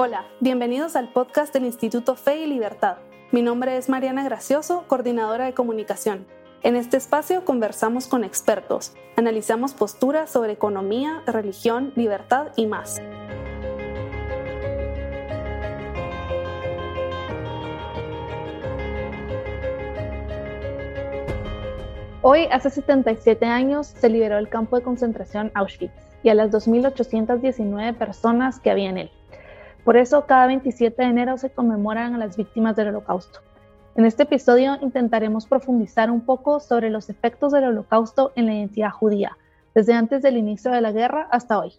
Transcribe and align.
Hola, 0.00 0.26
bienvenidos 0.38 0.94
al 0.94 1.08
podcast 1.08 1.52
del 1.52 1.64
Instituto 1.64 2.14
Fe 2.14 2.36
y 2.36 2.46
Libertad. 2.46 2.98
Mi 3.32 3.42
nombre 3.42 3.76
es 3.76 3.88
Mariana 3.88 4.22
Gracioso, 4.22 4.84
coordinadora 4.86 5.46
de 5.46 5.54
comunicación. 5.54 6.24
En 6.62 6.76
este 6.76 6.96
espacio 6.96 7.44
conversamos 7.44 8.06
con 8.06 8.22
expertos, 8.22 8.92
analizamos 9.16 9.74
posturas 9.74 10.30
sobre 10.30 10.52
economía, 10.52 11.24
religión, 11.26 11.92
libertad 11.96 12.52
y 12.54 12.66
más. 12.66 13.02
Hoy, 22.22 22.46
hace 22.52 22.70
77 22.70 23.46
años, 23.46 23.88
se 23.88 24.08
liberó 24.08 24.38
el 24.38 24.48
campo 24.48 24.76
de 24.76 24.84
concentración 24.84 25.50
Auschwitz 25.54 25.90
y 26.22 26.28
a 26.28 26.34
las 26.34 26.52
2.819 26.52 27.98
personas 27.98 28.60
que 28.60 28.70
había 28.70 28.90
en 28.90 28.98
él. 28.98 29.10
Por 29.88 29.96
eso, 29.96 30.26
cada 30.26 30.46
27 30.48 31.00
de 31.00 31.08
enero 31.08 31.38
se 31.38 31.48
conmemoran 31.48 32.14
a 32.14 32.18
las 32.18 32.36
víctimas 32.36 32.76
del 32.76 32.88
Holocausto. 32.88 33.40
En 33.96 34.04
este 34.04 34.24
episodio 34.24 34.76
intentaremos 34.82 35.46
profundizar 35.46 36.10
un 36.10 36.26
poco 36.26 36.60
sobre 36.60 36.90
los 36.90 37.08
efectos 37.08 37.52
del 37.52 37.64
Holocausto 37.64 38.32
en 38.36 38.44
la 38.44 38.52
identidad 38.52 38.90
judía, 38.90 39.38
desde 39.74 39.94
antes 39.94 40.20
del 40.20 40.36
inicio 40.36 40.70
de 40.72 40.82
la 40.82 40.92
guerra 40.92 41.26
hasta 41.32 41.58
hoy. 41.58 41.72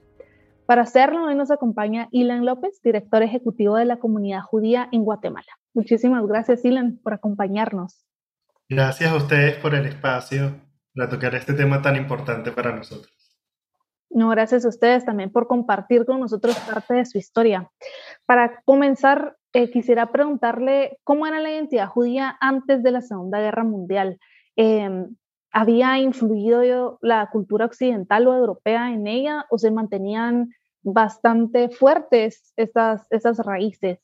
Para 0.66 0.82
hacerlo, 0.82 1.26
hoy 1.26 1.36
nos 1.36 1.52
acompaña 1.52 2.08
Ilan 2.10 2.48
López, 2.48 2.82
director 2.82 3.22
ejecutivo 3.22 3.76
de 3.76 3.86
la 3.86 3.98
comunidad 3.98 4.42
judía 4.42 4.90
en 4.92 5.04
Guatemala. 5.04 5.60
Muchísimas 5.76 6.26
gracias, 6.26 6.66
Ilan, 6.66 6.98
por 7.04 7.14
acompañarnos. 7.14 8.08
Gracias 8.68 9.12
a 9.12 9.18
ustedes 9.18 9.58
por 9.58 9.76
el 9.76 9.86
espacio 9.86 10.56
para 10.96 11.10
tocar 11.10 11.36
este 11.36 11.54
tema 11.54 11.80
tan 11.84 11.96
importante 11.96 12.52
para 12.52 12.76
nosotros. 12.76 13.19
No, 14.10 14.30
gracias 14.30 14.66
a 14.66 14.70
ustedes 14.70 15.06
también 15.06 15.32
por 15.32 15.48
compartir 15.48 16.06
con 16.06 16.20
nosotros 16.20 16.58
parte 16.60 16.96
de 16.96 17.06
su 17.06 17.18
historia. 17.18 17.70
Para 18.26 18.62
comenzar, 18.66 19.38
eh, 19.54 19.70
quisiera 19.70 20.12
preguntarle 20.12 20.98
cómo 21.04 21.28
era 21.28 21.40
la 21.40 21.52
identidad 21.52 21.88
judía 21.88 22.36
antes 22.42 22.82
de 22.82 22.92
la 22.92 23.02
Segunda 23.02 23.40
Guerra 23.40 23.64
Mundial. 23.64 24.20
Em, 24.56 25.16
¿Había 25.52 25.98
influido 25.98 27.00
la 27.02 27.28
cultura 27.32 27.66
occidental 27.66 28.28
o 28.28 28.36
europea 28.36 28.92
en 28.92 29.08
ella 29.08 29.46
o 29.50 29.58
se 29.58 29.72
mantenían 29.72 30.50
bastante 30.84 31.70
fuertes 31.70 32.54
esas, 32.56 33.08
esas 33.10 33.40
raíces? 33.40 34.00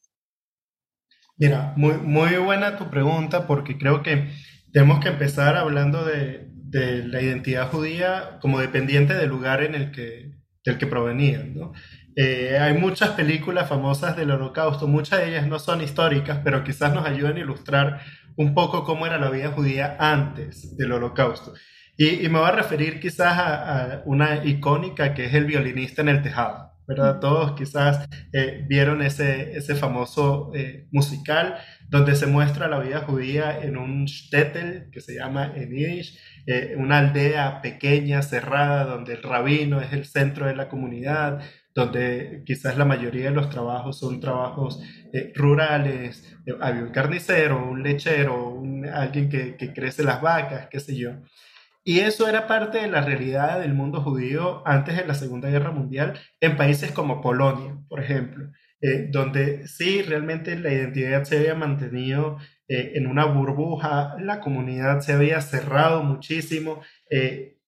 Mira, 1.37 1.73
muy, 1.75 1.97
muy 1.97 2.37
buena 2.37 2.77
tu 2.77 2.89
pregunta 2.89 3.45
porque 3.45 3.77
creo 3.77 4.01
que 4.01 4.29
tenemos 4.71 4.99
que 5.01 5.09
empezar 5.09 5.55
hablando 5.55 6.03
de, 6.03 6.49
de 6.75 7.07
la 7.07 7.21
identidad 7.21 7.71
judía 7.71 8.37
como 8.41 8.59
dependiente 8.59 9.13
del 9.13 9.29
lugar 9.29 9.63
en 9.63 9.75
el 9.75 9.91
que, 9.91 10.31
del 10.65 10.77
que 10.77 10.87
provenían. 10.87 11.55
¿no? 11.55 11.71
Eh, 12.17 12.57
hay 12.59 12.73
muchas 12.73 13.11
películas 13.11 13.69
famosas 13.69 14.17
del 14.17 14.31
holocausto, 14.31 14.85
muchas 14.85 15.19
de 15.19 15.29
ellas 15.29 15.47
no 15.47 15.57
son 15.57 15.81
históricas, 15.81 16.41
pero 16.43 16.65
quizás 16.65 16.93
nos 16.93 17.05
ayuden 17.05 17.37
a 17.37 17.39
ilustrar 17.39 18.01
un 18.35 18.53
poco 18.53 18.83
cómo 18.83 19.05
era 19.05 19.17
la 19.17 19.29
vida 19.29 19.51
judía 19.51 19.95
antes 19.99 20.75
del 20.75 20.91
holocausto. 20.91 21.53
Y, 21.97 22.27
me 22.27 22.39
voy 22.39 22.49
a 22.49 22.51
referir 22.51 22.99
quizás 22.99 23.37
a, 23.37 24.01
una 24.05 24.43
icónica 24.43 25.13
que 25.13 25.25
es 25.25 25.33
el 25.33 25.45
violinista 25.45 26.01
en 26.01 26.09
el 26.09 26.21
tejado. 26.21 26.73
¿verdad? 26.87 27.19
Todos 27.19 27.53
quizás 27.53 28.07
eh, 28.31 28.63
vieron 28.67 29.01
ese, 29.01 29.57
ese 29.57 29.75
famoso 29.75 30.51
eh, 30.53 30.87
musical 30.91 31.55
donde 31.89 32.15
se 32.15 32.27
muestra 32.27 32.67
la 32.67 32.79
vida 32.79 32.99
judía 33.01 33.59
en 33.59 33.77
un 33.77 34.05
shtetl 34.05 34.91
que 34.91 35.01
se 35.01 35.15
llama 35.15 35.51
en 35.55 35.69
Yiddish, 35.69 36.19
eh, 36.47 36.75
una 36.77 36.99
aldea 36.99 37.61
pequeña, 37.61 38.21
cerrada, 38.21 38.85
donde 38.85 39.13
el 39.13 39.23
rabino 39.23 39.81
es 39.81 39.93
el 39.93 40.05
centro 40.05 40.45
de 40.45 40.55
la 40.55 40.69
comunidad, 40.69 41.41
donde 41.73 42.43
quizás 42.45 42.77
la 42.77 42.85
mayoría 42.85 43.25
de 43.25 43.35
los 43.35 43.49
trabajos 43.49 43.99
son 43.99 44.19
trabajos 44.19 44.79
eh, 45.11 45.33
rurales, 45.35 46.37
eh, 46.45 46.53
hay 46.61 46.73
un 46.75 46.89
carnicero, 46.89 47.67
un 47.67 47.81
lechero, 47.81 48.61
alguien 48.93 49.29
que, 49.29 49.55
que 49.55 49.73
crece 49.73 50.03
las 50.03 50.21
vacas, 50.21 50.67
qué 50.69 50.79
sé 50.79 50.95
yo. 50.95 51.13
Y 51.83 51.99
eso 51.99 52.27
era 52.27 52.47
parte 52.47 52.79
de 52.79 52.87
la 52.87 53.01
realidad 53.01 53.59
del 53.59 53.73
mundo 53.73 54.01
judío 54.01 54.61
antes 54.67 54.97
de 54.97 55.05
la 55.05 55.15
Segunda 55.15 55.49
Guerra 55.49 55.71
Mundial 55.71 56.19
en 56.41 56.57
países 56.57 56.91
como 56.91 57.21
Polonia, 57.21 57.77
por 57.87 58.01
ejemplo, 58.01 58.49
donde 59.11 59.67
sí 59.67 60.01
realmente 60.01 60.57
la 60.57 60.73
identidad 60.73 61.23
se 61.23 61.37
había 61.37 61.53
mantenido 61.53 62.37
eh, 62.67 62.93
en 62.95 63.07
una 63.07 63.25
burbuja, 63.25 64.15
la 64.19 64.39
comunidad 64.39 65.01
se 65.01 65.13
había 65.13 65.39
cerrado 65.41 66.03
muchísimo, 66.03 66.81
eh, 67.09 67.59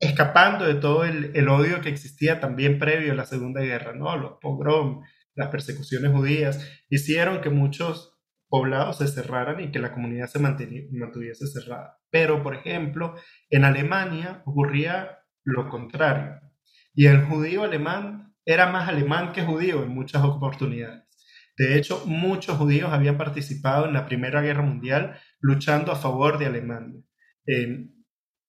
escapando 0.00 0.66
de 0.66 0.74
todo 0.74 1.04
el, 1.04 1.48
odio 1.48 1.80
que 1.80 1.90
existía 1.90 2.40
también 2.40 2.78
previo 2.78 3.12
a 3.12 3.16
la 3.16 3.26
Segunda 3.26 3.60
Guerra, 3.60 3.94
¿no? 3.94 4.16
Los 4.16 4.32
pogroms, 4.40 5.06
las 5.34 5.48
persecuciones 5.48 6.10
judías, 6.10 6.68
hicieron 6.88 7.40
que 7.40 7.50
muchos 7.50 8.18
poblados 8.48 8.98
se 8.98 9.08
cerraran 9.08 9.60
y 9.60 9.70
que 9.70 9.78
la 9.78 9.92
comunidad 9.92 10.26
se 10.26 10.38
mantuviese 10.38 11.46
cerrada. 11.46 11.98
Pero, 12.10 12.42
por 12.42 12.54
ejemplo, 12.54 13.14
en 13.50 13.64
Alemania 13.64 14.42
ocurría 14.44 15.18
lo 15.44 15.68
contrario. 15.68 16.40
Y 16.94 17.06
el 17.06 17.24
judío 17.24 17.64
alemán 17.64 18.34
era 18.44 18.70
más 18.70 18.88
alemán 18.88 19.32
que 19.32 19.42
judío 19.42 19.82
en 19.82 19.90
muchas 19.90 20.22
oportunidades. 20.22 21.03
De 21.56 21.78
hecho, 21.78 22.02
muchos 22.06 22.56
judíos 22.56 22.92
habían 22.92 23.16
participado 23.16 23.86
en 23.86 23.94
la 23.94 24.06
Primera 24.06 24.42
Guerra 24.42 24.62
Mundial 24.62 25.18
luchando 25.40 25.92
a 25.92 25.96
favor 25.96 26.38
de 26.38 26.46
Alemania. 26.46 27.00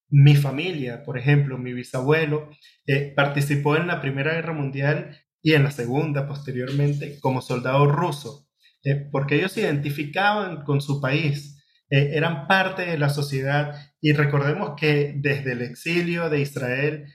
mi 0.10 0.36
familia, 0.36 1.04
por 1.04 1.18
ejemplo, 1.18 1.58
mi 1.58 1.74
bisabuelo, 1.74 2.50
eh, 2.88 3.14
participó 3.16 3.76
en 3.76 3.88
la 3.88 4.02
Primera 4.02 4.34
Guerra 4.34 4.54
Mundial 4.54 5.18
y 5.42 5.54
en 5.54 5.64
la 5.64 5.72
Segunda 5.72 6.28
posteriormente 6.28 7.20
como 7.20 7.42
soldado 7.42 7.88
ruso, 7.88 8.48
eh, 8.84 9.10
porque 9.12 9.36
ellos 9.36 9.52
se 9.52 9.62
identificaban 9.62 10.64
con 10.64 10.80
su 10.80 11.02
país, 11.02 11.64
eh, 11.90 12.12
eran 12.14 12.48
parte 12.48 12.84
de 12.86 12.98
la 12.98 13.10
sociedad 13.10 13.76
y 14.00 14.14
recordemos 14.14 14.76
que 14.80 15.16
desde 15.18 15.54
el 15.54 15.62
exilio 15.62 16.30
de 16.30 16.42
Israel, 16.42 17.06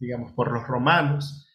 digamos, 0.00 0.32
por 0.32 0.50
los 0.52 0.66
romanos, 0.66 1.46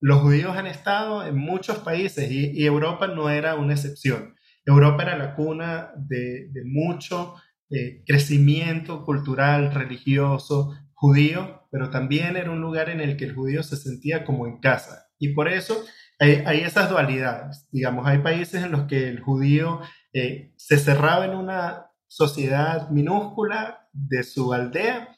los 0.00 0.20
judíos 0.20 0.56
han 0.56 0.66
estado 0.66 1.26
en 1.26 1.36
muchos 1.36 1.78
países 1.78 2.30
y, 2.30 2.64
Europa 2.64 3.06
no 3.06 3.30
era 3.30 3.54
una 3.54 3.74
excepción. 3.74 4.34
Europa 4.66 5.02
era 5.02 5.16
la 5.16 5.34
cuna 5.34 5.92
de, 5.96 6.50
mucho 6.64 7.34
eh, 7.70 8.02
crecimiento 8.06 9.04
cultural, 9.04 9.72
religioso, 9.72 10.74
judío, 10.92 11.66
pero 11.70 11.90
también 11.90 12.36
era 12.36 12.50
un 12.50 12.60
lugar 12.60 12.88
en 12.88 13.00
el 13.00 13.16
que 13.16 13.24
el 13.24 13.34
judío 13.34 13.62
se 13.62 13.76
sentía 13.76 14.24
como 14.24 14.46
en 14.46 14.60
casa. 14.60 15.08
Y 15.18 15.30
por 15.30 15.48
eso 15.48 15.84
hay, 16.18 16.60
esas 16.60 16.90
dualidades. 16.90 17.68
Digamos, 17.70 18.06
hay 18.06 18.18
países 18.18 18.62
en 18.62 18.72
los 18.72 18.84
que 18.84 19.08
el 19.08 19.20
judío 19.20 19.80
eh, 20.12 20.52
se 20.56 20.78
cerraba 20.78 21.24
en 21.24 21.34
una 21.34 21.86
sociedad 22.06 22.90
minúscula 22.90 23.88
de 23.92 24.22
su 24.22 24.52
aldea 24.52 25.14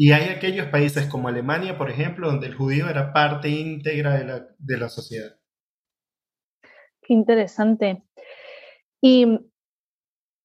y 0.00 0.12
hay 0.12 0.28
aquellos 0.28 0.68
países 0.68 1.06
como 1.06 1.26
Alemania, 1.26 1.76
por 1.76 1.90
ejemplo, 1.90 2.28
donde 2.28 2.46
el 2.46 2.54
judío 2.54 2.88
era 2.88 3.12
parte 3.12 3.48
íntegra 3.48 4.16
de 4.16 4.24
la, 4.24 4.46
de 4.56 4.78
la 4.78 4.88
sociedad. 4.88 5.36
Qué 7.02 7.14
interesante. 7.14 8.04
Y 9.00 9.26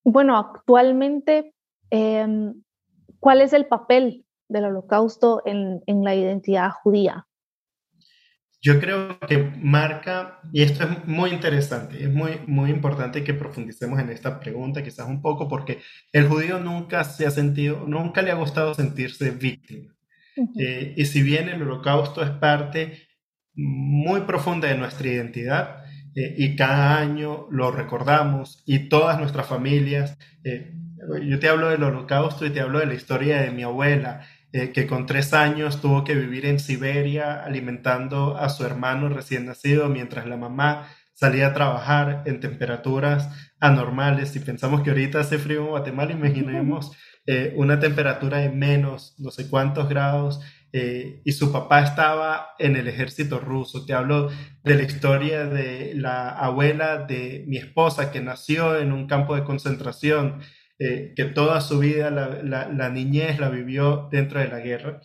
bueno, 0.03 0.40
actualmente, 0.40 1.53
em, 1.92 2.63
¿cuál 3.19 3.42
es 3.42 3.53
el 3.53 3.68
papel 3.68 4.25
del 4.50 4.66
holocausto 4.66 5.44
en, 5.46 5.84
en 5.86 6.03
la 6.03 6.16
identidad 6.16 6.72
judía? 6.72 7.28
Yo 8.63 8.79
creo 8.79 9.19
que 9.19 9.38
marca, 9.62 10.40
y 10.53 10.62
esto 10.62 10.85
es 10.85 11.06
muy 11.06 11.31
interesante, 11.31 12.01
es 12.01 12.09
muy, 12.09 12.40
muy 12.47 12.69
importante 12.72 13.22
que 13.22 13.34
profundicemos 13.34 14.00
en 14.00 14.09
esta 14.09 14.40
pregunta, 14.40 14.81
quizás 14.81 15.06
un 15.09 15.22
poco, 15.22 15.50
porque 15.50 15.81
el 16.13 16.29
judío 16.29 16.59
nunca 16.59 17.03
se 17.03 17.25
ha 17.25 17.31
sentido, 17.31 17.84
nunca 17.85 18.22
le 18.22 18.31
ha 18.31 18.35
gustado 18.35 18.74
sentirse 18.74 19.31
víctima. 19.31 19.94
Eh, 20.57 20.94
y 20.95 21.06
si 21.06 21.21
bien 21.24 21.50
el 21.50 21.62
holocausto 21.62 22.24
es 22.24 22.30
parte 22.31 23.06
muy 23.54 24.21
profunda 24.21 24.69
de 24.69 24.77
nuestra 24.77 25.09
identidad, 25.09 25.83
eh, 26.16 26.33
y 26.38 26.56
cada 26.56 27.00
año 27.00 27.48
lo 27.51 27.69
recordamos, 27.69 28.63
y 28.66 28.88
todas 28.88 29.19
nuestras 29.19 29.45
familias, 29.48 30.18
eh, 30.45 30.74
yo 31.27 31.38
te 31.38 31.50
hablo 31.50 31.68
del 31.69 31.83
holocausto 31.83 32.45
y 32.45 32.51
te 32.51 32.62
hablo 32.62 32.80
de 32.80 32.86
la 32.86 32.94
historia 32.94 33.42
de 33.42 33.51
mi 33.51 33.63
abuela, 33.63 34.25
eh, 34.54 34.72
que 34.72 34.86
con 34.86 35.08
tres 35.08 35.34
años 35.34 35.82
tuvo 35.82 36.04
que 36.04 36.14
vivir 36.14 36.46
en 36.46 36.60
Siberia 36.60 37.44
alimentando 37.44 38.38
a 38.38 38.50
su 38.50 38.64
hermano 38.64 39.10
recién 39.10 39.48
nacido 39.48 39.90
mientras 39.90 40.28
la 40.28 40.38
mamá 40.38 40.88
salía 41.14 41.48
a 41.48 41.54
trabajar 41.54 42.22
en 42.28 42.40
temperaturas 42.40 43.30
anormales. 43.60 44.30
Si 44.30 44.40
pensamos 44.40 44.82
que 44.82 44.92
ahorita 44.92 45.22
hace 45.22 45.40
frío 45.40 45.62
en 45.62 45.70
Guatemala, 45.70 46.12
imaginemos 46.12 46.92
eh, 47.26 47.54
una 47.56 47.80
temperatura 47.80 48.38
de 48.38 48.50
menos 48.50 49.16
no 49.18 49.32
sé 49.32 49.50
cuántos 49.50 49.90
grados. 49.90 50.40
Eh, 50.76 51.22
y 51.24 51.34
su 51.34 51.52
papá 51.52 51.82
estaba 51.84 52.50
en 52.58 52.76
el 52.76 52.88
ejército 52.88 53.40
ruso. 53.40 53.86
Te 53.86 53.94
hablo 53.94 54.30
de 54.64 54.76
la 54.76 54.84
historia 54.84 55.46
de 55.46 55.94
la 55.96 56.30
abuela 56.30 56.98
de 56.98 57.44
mi 57.48 57.58
esposa 57.58 58.12
que 58.12 58.22
nació 58.22 58.80
en 58.80 58.92
un 58.92 59.08
campo 59.08 59.36
de 59.36 59.44
concentración 59.44 60.42
eh, 60.80 61.14
que 61.16 61.25
toda 61.25 61.62
su 61.62 61.80
vida 61.80 62.10
la, 62.10 62.90
niñez 62.90 63.40
la 63.40 63.50
vivió 63.50 64.10
dentro 64.12 64.40
de 64.40 64.48
la 64.48 64.60
guerra. 64.60 65.02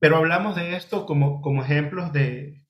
Pero 0.00 0.16
hablamos 0.16 0.56
de 0.56 0.76
esto 0.76 1.06
como, 1.06 1.40
como 1.40 1.62
ejemplos 1.62 2.12
de, 2.12 2.64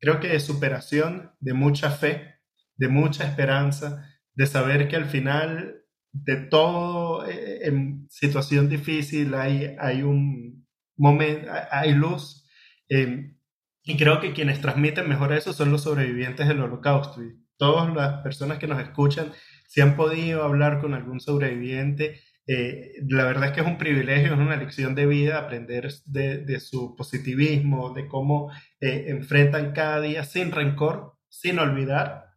creo 0.00 0.20
que 0.20 0.28
de 0.28 0.40
superación, 0.40 1.32
de 1.40 1.54
mucha 1.54 1.90
fe, 1.90 2.40
de 2.76 2.88
mucha 2.88 3.26
esperanza, 3.26 4.06
de 4.34 4.46
saber 4.46 4.88
que 4.88 4.96
al 4.96 5.06
final 5.06 5.84
de 6.12 6.36
todo 6.36 7.28
eh, 7.28 7.66
en 7.66 8.06
situación 8.10 8.68
difícil 8.68 9.34
hay, 9.34 9.76
hay 9.78 10.02
un 10.02 10.66
momento, 10.96 11.50
hay 11.70 11.92
luz. 11.92 12.44
Eh, 12.88 13.34
y 13.82 13.96
creo 13.96 14.20
que 14.20 14.32
quienes 14.32 14.60
transmiten 14.60 15.08
mejor 15.08 15.32
eso 15.32 15.52
son 15.52 15.70
los 15.70 15.82
sobrevivientes 15.82 16.46
del 16.48 16.60
holocausto. 16.60 17.22
Y 17.22 17.40
todas 17.56 17.94
las 17.94 18.22
personas 18.22 18.58
que 18.58 18.66
nos 18.66 18.80
escuchan, 18.80 19.32
si 19.70 19.80
han 19.80 19.94
podido 19.94 20.42
hablar 20.42 20.80
con 20.80 20.94
algún 20.94 21.20
sobreviviente, 21.20 22.20
eh, 22.48 22.94
la 23.08 23.24
verdad 23.24 23.44
es 23.46 23.52
que 23.52 23.60
es 23.60 23.66
un 23.66 23.78
privilegio, 23.78 24.34
es 24.34 24.40
una 24.40 24.56
lección 24.56 24.96
de 24.96 25.06
vida 25.06 25.38
aprender 25.38 25.88
de, 26.06 26.58
su 26.58 26.96
positivismo, 26.96 27.94
de 27.94 28.08
cómo 28.08 28.50
enfrentan 28.80 29.72
cada 29.72 30.00
día 30.00 30.24
sin 30.24 30.50
rencor, 30.50 31.14
sin 31.28 31.60
olvidar, 31.60 32.30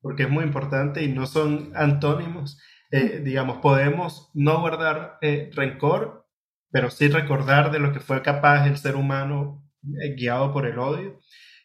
porque 0.00 0.22
es 0.22 0.30
muy 0.30 0.44
importante 0.44 1.04
y 1.04 1.08
no 1.08 1.26
son 1.26 1.72
antónimos. 1.74 2.58
Eh, 2.90 3.20
digamos, 3.22 3.58
podemos 3.58 4.30
no 4.34 4.60
guardar 4.60 5.18
eh, 5.20 5.50
rencor, 5.54 6.26
pero 6.70 6.90
sí 6.90 7.08
recordar 7.08 7.70
de 7.70 7.78
lo 7.78 7.92
que 7.92 8.00
fue 8.00 8.22
capaz 8.22 8.66
el 8.66 8.78
ser 8.78 8.96
humano 8.96 9.70
eh, 10.02 10.14
guiado 10.16 10.52
por 10.52 10.66
el 10.66 10.78
odio. 10.78 11.20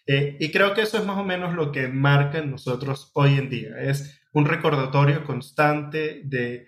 y 0.07 0.51
creo 0.51 0.75
que 0.75 0.81
eso 0.81 1.00
es 1.00 1.06
más 1.06 1.18
o 1.18 1.23
menos 1.23 1.56
lo 1.56 1.71
que 1.71 1.88
marca 1.88 2.38
en 2.38 2.51
nosotros 2.51 3.11
hoy 3.15 3.39
en 3.39 3.50
día. 3.50 3.69
Es 3.79 4.21
un 4.35 4.45
recordatorio 4.45 5.23
constante 5.23 6.21
de 6.25 6.67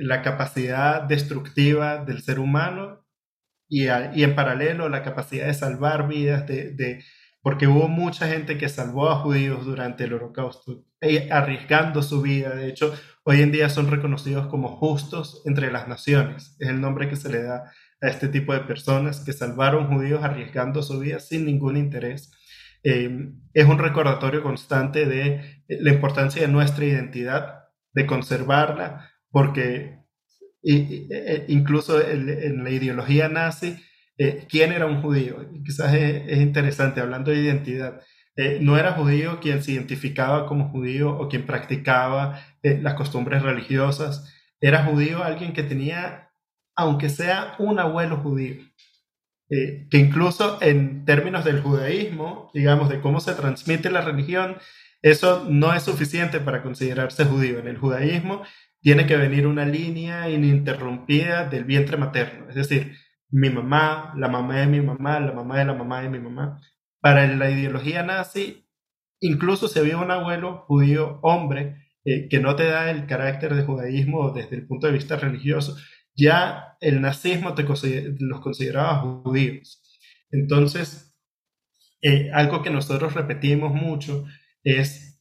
la 0.00 0.22
capacidad 0.22 1.02
destructiva 1.02 2.04
del 2.04 2.22
ser 2.22 2.38
humano 2.38 3.04
y, 3.68 3.86
en 3.88 4.34
paralelo 4.34 4.88
la 4.88 5.02
capacidad 5.02 5.46
de 5.46 5.54
salvar 5.54 6.08
vidas, 6.08 6.46
de, 6.46 6.72
de 6.72 7.04
porque 7.42 7.68
hubo 7.68 7.86
mucha 7.86 8.26
gente 8.26 8.58
que 8.58 8.68
salvó 8.68 9.08
a 9.08 9.20
judíos 9.20 9.64
durante 9.64 10.02
el 10.02 10.14
holocausto, 10.14 10.84
eh, 11.00 11.28
arriesgando 11.30 12.02
su 12.02 12.20
vida. 12.20 12.56
De 12.56 12.66
hecho, 12.66 12.92
hoy 13.22 13.40
en 13.40 13.52
día 13.52 13.68
son 13.68 13.88
reconocidos 13.88 14.48
como 14.48 14.68
justos 14.68 15.42
entre 15.44 15.70
las 15.70 15.86
naciones. 15.86 16.56
Es 16.58 16.68
el 16.70 16.80
nombre 16.80 17.08
que 17.08 17.14
se 17.14 17.28
le 17.28 17.44
da 17.44 17.70
a 18.02 18.08
este 18.08 18.26
tipo 18.26 18.52
de 18.52 18.60
personas 18.60 19.20
que 19.20 19.32
salvaron 19.32 19.86
judíos 19.86 20.24
arriesgando 20.24 20.82
su 20.82 20.98
vida 20.98 21.20
sin 21.20 21.44
ningún 21.44 21.76
interés. 21.76 22.32
Eh, 22.88 23.32
es 23.52 23.66
un 23.66 23.78
recordatorio 23.78 24.42
constante 24.42 25.06
de 25.06 25.64
la 25.68 25.92
importancia 25.92 26.42
de 26.42 26.48
nuestra 26.48 26.84
identidad, 26.84 27.64
de 27.92 28.06
conservarla, 28.06 29.10
porque 29.30 29.98
e, 30.62 31.44
incluso 31.48 32.00
en 32.00 32.62
la 32.62 32.70
ideología 32.70 33.28
nazi, 33.28 33.76
eh, 34.18 34.46
quién 34.48 34.72
era 34.72 34.86
un 34.86 35.02
judío. 35.02 35.46
Quizás 35.64 35.94
es, 35.94 36.38
interesante, 36.40 37.00
hablando 37.00 37.30
de 37.30 37.38
identidad. 37.38 38.00
Eh, 38.36 38.58
no 38.60 38.76
era 38.78 38.92
judío 38.92 39.40
quien 39.40 39.62
se 39.62 39.72
identificaba 39.72 40.46
como 40.46 40.70
judío 40.70 41.16
o 41.16 41.28
quien 41.28 41.46
practicaba 41.46 42.40
eh, 42.62 42.78
las 42.82 42.94
costumbres 42.94 43.42
religiosas. 43.42 44.32
Era 44.60 44.84
judío 44.84 45.22
alguien 45.22 45.52
que 45.52 45.62
tenía, 45.62 46.30
aunque 46.74 47.08
sea 47.08 47.54
un 47.58 47.78
abuelo 47.78 48.18
judío. 48.18 48.56
Que 49.48 49.98
incluso 49.98 50.58
en 50.60 51.04
términos 51.04 51.44
del 51.44 51.62
judaísmo, 51.62 52.50
digamos, 52.52 52.88
de 52.88 53.00
cómo 53.00 53.20
se 53.20 53.34
transmite 53.34 53.90
la 53.90 54.00
religión, 54.00 54.56
eso 55.02 55.46
no 55.48 55.72
es 55.72 55.84
suficiente 55.84 56.40
para 56.40 56.62
considerarse 56.62 57.24
judío. 57.24 57.58
En 57.60 57.68
el 57.68 57.78
judaísmo 57.78 58.42
tiene 58.80 59.06
que 59.06 59.16
venir 59.16 59.46
una 59.46 59.64
línea 59.64 60.28
ininterrumpida 60.28 61.44
del 61.44 61.64
vientre 61.64 61.96
materno. 61.96 62.48
Es 62.48 62.56
decir, 62.56 62.94
mi 63.30 63.50
mamá, 63.50 64.12
la 64.16 64.28
mamá 64.28 64.60
de 64.60 64.66
mi 64.66 64.80
mamá, 64.80 65.20
la 65.20 65.32
mamá 65.32 65.58
de 65.58 65.64
la 65.64 65.74
mamá 65.74 66.02
de 66.02 66.08
mi 66.08 66.18
mamá. 66.18 66.60
Para 67.00 67.26
la 67.26 67.50
ideología 67.50 68.02
nazi, 68.02 68.66
incluso 69.20 69.68
si 69.68 69.78
había 69.78 69.98
un 69.98 70.10
abuelo 70.10 70.64
judío 70.66 71.20
hombre 71.22 71.76
eh, 72.04 72.28
que 72.28 72.40
no 72.40 72.56
te 72.56 72.64
da 72.64 72.90
el 72.90 73.06
carácter 73.06 73.54
de 73.54 73.64
judaísmo 73.64 74.30
desde 74.30 74.56
el 74.56 74.66
punto 74.66 74.86
de 74.86 74.92
vista 74.92 75.16
religioso, 75.16 75.76
ya 76.16 76.76
el 76.80 77.00
nazismo 77.00 77.54
los 78.18 78.40
consideraba 78.40 79.00
judíos. 79.22 79.82
Entonces, 80.30 81.14
eh, 82.02 82.30
algo 82.32 82.62
que 82.62 82.70
nosotros 82.70 83.14
repetimos 83.14 83.72
mucho 83.72 84.24
es 84.62 85.20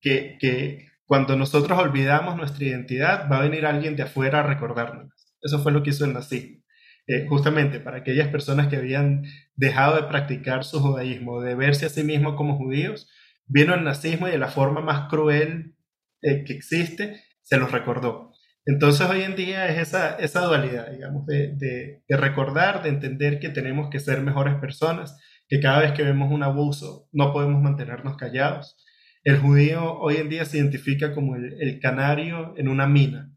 que, 0.00 0.36
que 0.40 0.88
cuando 1.04 1.36
nosotros 1.36 1.78
olvidamos 1.78 2.36
nuestra 2.36 2.64
identidad, 2.64 3.30
va 3.30 3.38
a 3.38 3.42
venir 3.42 3.66
alguien 3.66 3.96
de 3.96 4.02
afuera 4.02 4.40
a 4.40 4.42
recordarnos. 4.42 5.12
Eso 5.40 5.60
fue 5.60 5.72
lo 5.72 5.82
que 5.82 5.90
hizo 5.90 6.04
el 6.04 6.12
nazismo. 6.12 6.58
Eh, 7.06 7.26
justamente 7.26 7.80
para 7.80 7.98
aquellas 7.98 8.28
personas 8.28 8.66
que 8.66 8.76
habían 8.76 9.24
dejado 9.56 9.96
de 9.96 10.08
practicar 10.08 10.64
su 10.64 10.78
judaísmo, 10.78 11.40
de 11.40 11.54
verse 11.54 11.86
a 11.86 11.88
sí 11.88 12.04
mismos 12.04 12.34
como 12.34 12.58
judíos, 12.58 13.08
vino 13.46 13.74
el 13.74 13.82
nazismo 13.82 14.28
y 14.28 14.32
de 14.32 14.38
la 14.38 14.48
forma 14.48 14.82
más 14.82 15.08
cruel 15.08 15.74
eh, 16.20 16.44
que 16.44 16.52
existe, 16.52 17.24
se 17.40 17.56
los 17.56 17.72
recordó. 17.72 18.27
Entonces 18.68 19.08
hoy 19.08 19.22
en 19.22 19.34
día 19.34 19.66
es 19.68 19.78
esa, 19.78 20.16
esa 20.16 20.42
dualidad, 20.42 20.90
digamos, 20.90 21.24
de, 21.26 21.54
de, 21.56 22.02
de, 22.06 22.16
recordar, 22.16 22.82
de 22.82 22.90
entender 22.90 23.40
que 23.40 23.48
tenemos 23.48 23.88
que 23.90 23.98
ser 23.98 24.20
mejores 24.20 24.56
personas, 24.56 25.16
que 25.48 25.58
cada 25.60 25.80
vez 25.80 25.92
que 25.92 26.02
vemos 26.02 26.30
un 26.30 26.42
abuso 26.42 27.08
no 27.12 27.32
podemos 27.32 27.62
mantenernos 27.62 28.16
callados. 28.16 28.76
El 29.24 29.38
judío 29.38 29.98
hoy 29.98 30.16
en 30.16 30.28
día 30.28 30.44
se 30.44 30.58
identifica 30.58 31.14
como 31.14 31.36
el, 31.36 31.56
el 31.60 31.80
canario 31.80 32.52
en 32.56 32.68
una 32.68 32.86
mina, 32.86 33.32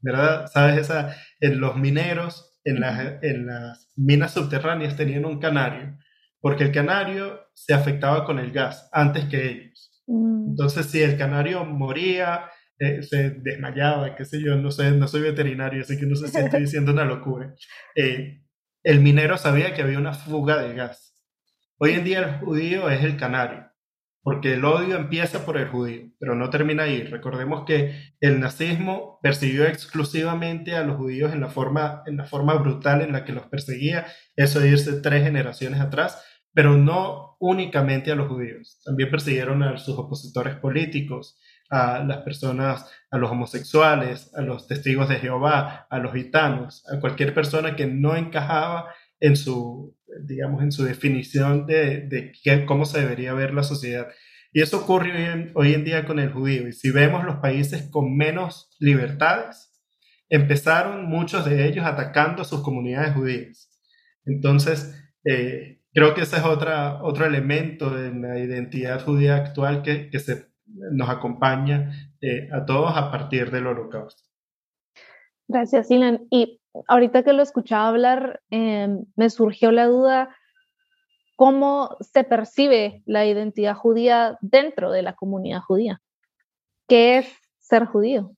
¿verdad? 0.00 0.46
¿Sabes? 0.46 0.78
Esa, 0.78 1.16
en 1.40 1.60
los 1.60 1.76
mineros 1.76 2.56
en 2.66 3.46
las, 3.46 3.88
minas 3.96 4.34
subterráneas 4.34 4.96
tenían 4.96 5.24
un 5.24 5.38
canario, 5.38 5.96
porque 6.40 6.64
el 6.64 6.72
canario 6.72 7.40
se 7.54 7.74
afectaba 7.74 8.24
con 8.24 8.38
el 8.38 8.52
gas 8.52 8.88
antes 8.92 9.24
que 9.26 9.48
ellos. 9.48 10.02
Mm. 10.06 10.50
Entonces, 10.50 10.86
si 10.86 11.00
el 11.00 11.16
canario 11.16 11.64
moría, 11.64 12.50
eh, 12.78 13.02
se 13.02 13.30
desmayaba, 13.30 14.14
qué 14.16 14.24
sé 14.24 14.42
yo, 14.42 14.56
no 14.56 14.70
sé, 14.70 14.90
no 14.92 15.08
soy 15.08 15.22
veterinario, 15.22 15.82
así 15.82 15.98
que 15.98 16.06
no 16.06 16.16
sé 16.16 16.28
si 16.28 16.38
estoy 16.38 16.60
diciendo 16.62 16.92
una 16.92 17.04
locura. 17.04 17.54
Eh, 17.94 18.42
el 18.82 19.00
minero 19.00 19.36
sabía 19.36 19.74
que 19.74 19.82
había 19.82 19.98
una 19.98 20.14
fuga 20.14 20.62
de 20.62 20.74
gas. 20.74 21.14
Hoy 21.78 21.92
en 21.92 22.04
día 22.04 22.20
el 22.20 22.38
judío 22.38 22.88
es 22.90 23.02
el 23.04 23.16
canario 23.16 23.66
porque 24.26 24.54
el 24.54 24.64
odio 24.64 24.96
empieza 24.96 25.46
por 25.46 25.56
el 25.56 25.68
judío, 25.68 26.10
pero 26.18 26.34
no 26.34 26.50
termina 26.50 26.82
ahí. 26.82 27.04
Recordemos 27.04 27.64
que 27.64 28.12
el 28.18 28.40
nazismo 28.40 29.20
persiguió 29.22 29.68
exclusivamente 29.68 30.74
a 30.74 30.82
los 30.82 30.96
judíos 30.96 31.32
en 31.32 31.40
la 31.40 31.48
forma, 31.48 32.02
en 32.06 32.16
la 32.16 32.24
forma 32.24 32.54
brutal 32.54 33.02
en 33.02 33.12
la 33.12 33.24
que 33.24 33.32
los 33.32 33.46
perseguía, 33.46 34.04
eso 34.34 34.58
de 34.58 34.70
irse 34.70 35.00
tres 35.00 35.22
generaciones 35.22 35.78
atrás, 35.78 36.24
pero 36.52 36.76
no 36.76 37.36
únicamente 37.38 38.10
a 38.10 38.16
los 38.16 38.26
judíos. 38.26 38.80
También 38.84 39.12
persiguieron 39.12 39.62
a 39.62 39.78
sus 39.78 39.96
opositores 39.96 40.56
políticos, 40.56 41.38
a 41.70 42.04
las 42.04 42.18
personas, 42.18 42.90
a 43.10 43.18
los 43.18 43.30
homosexuales, 43.30 44.32
a 44.34 44.42
los 44.42 44.66
testigos 44.66 45.08
de 45.08 45.16
Jehová, 45.16 45.86
a 45.90 45.98
los 45.98 46.12
gitanos, 46.12 46.84
a 46.92 47.00
cualquier 47.00 47.34
persona 47.34 47.76
que 47.76 47.86
no 47.86 48.16
encajaba 48.16 48.92
en 49.20 49.36
su, 49.36 49.96
digamos, 50.22 50.62
en 50.62 50.72
su 50.72 50.84
definición 50.84 51.66
de, 51.66 52.32
cómo 52.66 52.84
se 52.84 53.00
debería 53.00 53.34
ver 53.34 53.54
la 53.54 53.62
sociedad. 53.62 54.08
Y 54.52 54.62
eso 54.62 54.78
ocurre 54.78 55.52
hoy 55.54 55.74
en, 55.74 55.84
día 55.84 56.06
con 56.06 56.18
el 56.18 56.32
judío. 56.32 56.68
Y 56.68 56.72
si 56.72 56.90
vemos 56.90 57.24
los 57.24 57.36
países 57.36 57.90
con 57.90 58.16
menos 58.16 58.70
libertades, 58.78 59.72
empezaron 60.28 61.06
muchos 61.06 61.44
de 61.44 61.66
ellos 61.66 61.84
atacando 61.84 62.42
a 62.42 62.46
sus 62.46 62.62
comunidades 62.62 63.14
judías. 63.14 63.70
Entonces, 64.24 64.94
eh, 65.24 65.80
creo 65.92 66.14
que 66.14 66.22
ese 66.22 66.36
es 66.36 66.44
otra, 66.44 67.02
otro 67.02 67.26
elemento 67.26 67.98
en 67.98 68.22
la 68.22 68.38
identidad 68.38 69.04
judía 69.04 69.36
actual 69.36 69.82
que, 69.82 70.10
que 70.10 70.18
se, 70.18 70.46
nos 70.66 71.08
acompaña 71.08 71.90
eh, 72.20 72.48
a 72.52 72.64
todos 72.64 72.96
a 72.96 73.10
partir 73.10 73.50
del 73.50 73.66
holocausto. 73.66 74.22
Gracias, 75.48 75.90
Ilan. 75.90 76.26
Y 76.30 76.60
ahorita 76.88 77.22
que 77.22 77.32
lo 77.32 77.42
escuchaba 77.42 77.88
hablar, 77.88 78.40
em, 78.50 79.04
me 79.14 79.30
surgió 79.30 79.70
la 79.72 79.86
duda, 79.86 80.36
¿cómo 81.36 81.96
se 82.00 82.24
percibe 82.24 83.02
la 83.06 83.26
identidad 83.26 83.74
judía 83.74 84.38
dentro 84.40 84.90
de 84.90 85.02
la 85.02 85.14
comunidad 85.14 85.60
judía? 85.60 86.00
¿Qué 86.88 87.18
es 87.18 87.26
ser 87.58 87.84
judío? 87.84 88.32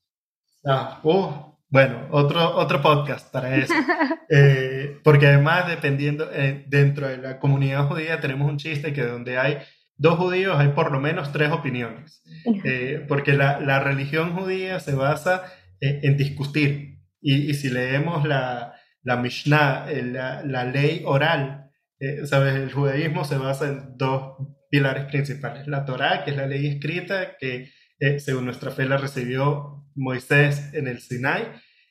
Ah, 0.64 1.00
uh, 1.02 1.48
bueno, 1.70 2.08
otro, 2.10 2.56
otro 2.56 2.80
podcast 2.82 3.30
para 3.32 3.56
eso. 3.56 3.74
Eh, 4.30 5.00
porque 5.04 5.26
además, 5.26 5.66
dependiendo, 5.68 6.30
eh, 6.30 6.62
dentro 6.68 7.08
de 7.08 7.16
la 7.16 7.38
comunidad 7.38 7.88
judía 7.88 8.20
tenemos 8.20 8.46
un 8.46 8.58
chiste 8.58 8.92
que 8.92 9.02
donde 9.02 9.38
hay 9.38 9.56
dos 9.98 10.18
judíos 10.18 10.56
hay 10.58 10.68
por 10.68 10.90
lo 10.90 11.00
menos 11.00 11.32
tres 11.32 11.50
opiniones. 11.50 12.22
Eh, 12.64 13.04
porque 13.06 13.34
la, 13.34 13.60
la, 13.60 13.80
religión 13.80 14.34
judía 14.34 14.80
se 14.80 14.94
basa 14.94 15.42
en 15.80 16.16
discutir. 16.16 16.98
Y, 17.20 17.52
si 17.54 17.68
leemos 17.68 18.26
la, 18.26 18.74
la 19.02 19.16
Mishnah, 19.16 19.90
eh, 19.90 20.02
la, 20.02 20.42
la 20.44 20.64
ley 20.64 21.02
oral, 21.04 21.70
eh, 21.98 22.26
¿sabes? 22.26 22.54
El 22.54 22.72
judaísmo 22.72 23.24
se 23.24 23.38
basa 23.38 23.68
en 23.68 23.96
dos 23.96 24.36
pilares 24.70 25.06
principales. 25.06 25.66
La 25.66 25.84
Torá, 25.84 26.24
que 26.24 26.30
es 26.30 26.36
la 26.36 26.46
ley 26.46 26.66
escrita 26.66 27.36
que 27.38 27.70
eh, 27.98 28.20
según 28.20 28.44
nuestra 28.44 28.70
fe 28.70 28.84
la 28.84 28.98
recibió 28.98 29.84
Moisés 29.94 30.72
en 30.74 30.86
el 30.86 31.00
Sinai, 31.00 31.44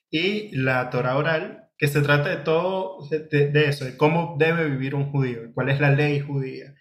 y 0.10 0.56
la 0.56 0.90
Torá 0.90 1.18
oral, 1.18 1.66
que 1.78 1.88
se 1.88 2.02
trata 2.02 2.30
de 2.30 2.38
todo 2.38 3.08
de, 3.10 3.66
eso, 3.68 3.84
de 3.84 3.98
cómo 3.98 4.38
debe 4.40 4.70
vivir 4.70 4.96
un 4.96 5.12
judío, 5.12 5.52
cuál 5.54 5.70
es 5.70 5.80
la 5.80 5.92
ley 5.92 6.20
judía. 6.22 6.74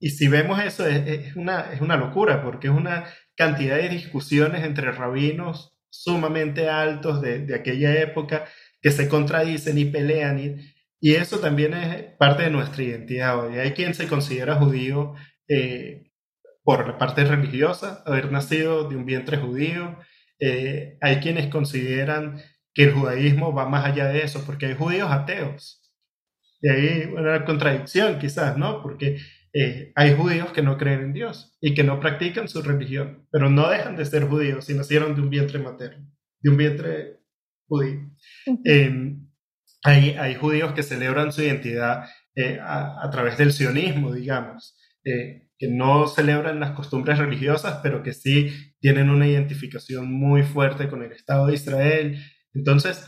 Y 0.00 0.10
si 0.10 0.28
vemos 0.28 0.58
eso, 0.64 0.86
es, 0.86 1.36
una, 1.36 1.72
es 1.72 1.82
una 1.82 1.98
locura, 1.98 2.42
porque 2.42 2.68
es 2.68 2.72
una 2.72 3.04
cantidad 3.36 3.76
de 3.76 3.90
discusiones 3.90 4.64
entre 4.64 4.92
rabinos 4.92 5.76
sumamente 5.90 6.70
altos 6.70 7.20
de, 7.20 7.40
de 7.40 7.54
aquella 7.54 8.00
época 8.00 8.46
que 8.80 8.92
se 8.92 9.08
contradicen 9.08 9.76
y 9.76 9.84
pelean. 9.84 10.38
Y, 10.38 10.56
y, 11.00 11.14
eso 11.16 11.38
también 11.38 11.74
es 11.74 12.14
parte 12.18 12.44
de 12.44 12.50
nuestra 12.50 12.82
identidad 12.82 13.38
hoy. 13.38 13.58
Hay 13.58 13.72
quien 13.72 13.92
se 13.92 14.08
considera 14.08 14.56
judío 14.56 15.14
eh, 15.48 16.10
por 16.62 16.86
la 16.86 16.96
parte 16.96 17.24
religiosa, 17.24 18.02
haber 18.06 18.32
nacido 18.32 18.88
de 18.88 18.96
un 18.96 19.04
vientre 19.04 19.36
judío. 19.36 19.98
Eh, 20.38 20.96
hay 21.02 21.16
quienes 21.20 21.48
consideran 21.48 22.40
que 22.72 22.84
el 22.84 22.94
judaísmo 22.94 23.52
va 23.52 23.68
más 23.68 23.84
allá 23.84 24.08
de 24.08 24.22
eso, 24.22 24.44
porque 24.46 24.66
hay 24.66 24.74
judíos 24.76 25.10
ateos. 25.10 25.82
Y 26.62 26.68
ahí 26.70 27.12
una 27.14 27.44
contradicción 27.44 28.18
quizás, 28.18 28.56
¿no? 28.56 28.82
Porque 28.82 29.18
eh, 29.52 29.92
hay 29.96 30.14
judíos 30.14 30.52
que 30.52 30.62
no 30.62 30.78
creen 30.78 31.00
en 31.00 31.12
Dios 31.12 31.56
y 31.60 31.74
que 31.74 31.82
no 31.82 31.98
practican 31.98 32.48
su 32.48 32.62
religión, 32.62 33.26
pero 33.32 33.50
no 33.50 33.68
dejan 33.68 33.96
de 33.96 34.04
ser 34.04 34.24
judíos 34.24 34.66
si 34.66 34.74
nacieron 34.74 35.14
de 35.14 35.22
un 35.22 35.30
vientre 35.30 35.58
materno, 35.58 36.08
de 36.40 36.50
un 36.50 36.56
vientre 36.56 37.20
judío. 37.66 38.10
Em, 38.64 39.28
hay, 39.82 40.10
hay, 40.10 40.34
judíos 40.34 40.72
que 40.72 40.82
celebran 40.82 41.32
su 41.32 41.42
identidad 41.42 42.04
eh, 42.34 42.60
a, 42.62 43.08
través 43.10 43.38
del 43.38 43.52
sionismo, 43.52 44.12
digamos, 44.12 44.76
eh, 45.04 45.48
que 45.58 45.68
no 45.68 46.06
celebran 46.06 46.60
las 46.60 46.72
costumbres 46.72 47.18
religiosas, 47.18 47.80
pero 47.82 48.02
que 48.02 48.12
sí 48.12 48.50
tienen 48.80 49.10
una 49.10 49.26
identificación 49.26 50.12
muy 50.12 50.42
fuerte 50.42 50.88
con 50.88 51.02
el 51.02 51.12
Estado 51.12 51.46
de 51.46 51.54
Israel. 51.54 52.22
Entonces, 52.54 53.04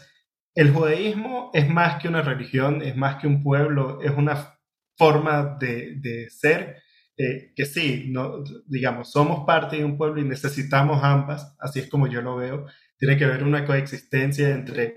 el 0.55 0.71
judaísmo 0.71 1.51
es 1.55 1.69
más 1.69 2.01
que 2.03 2.09
una 2.09 2.23
religión, 2.23 2.83
es 2.83 2.97
más 2.97 3.17
que 3.21 3.27
un 3.27 3.43
pueblo, 3.43 4.01
es 4.03 4.11
una 4.11 4.59
forma 5.03 5.59
de, 5.59 6.29
ser, 6.31 6.77
eh, 7.17 7.53
que 7.57 7.67
sí, 7.67 8.07
no, 8.09 8.45
digamos, 8.67 9.11
somos 9.11 9.45
parte 9.45 9.79
de 9.79 9.85
un 9.85 9.99
pueblo 9.99 10.21
y 10.21 10.25
necesitamos 10.25 11.03
ambas, 11.03 11.57
así 11.59 11.81
es 11.81 11.89
como 11.89 12.07
yo 12.07 12.23
lo 12.23 12.37
veo, 12.37 12.67
tiene 12.97 13.17
que 13.17 13.25
haber 13.25 13.43
una 13.43 13.65
coexistencia 13.65 14.51
entre 14.51 14.95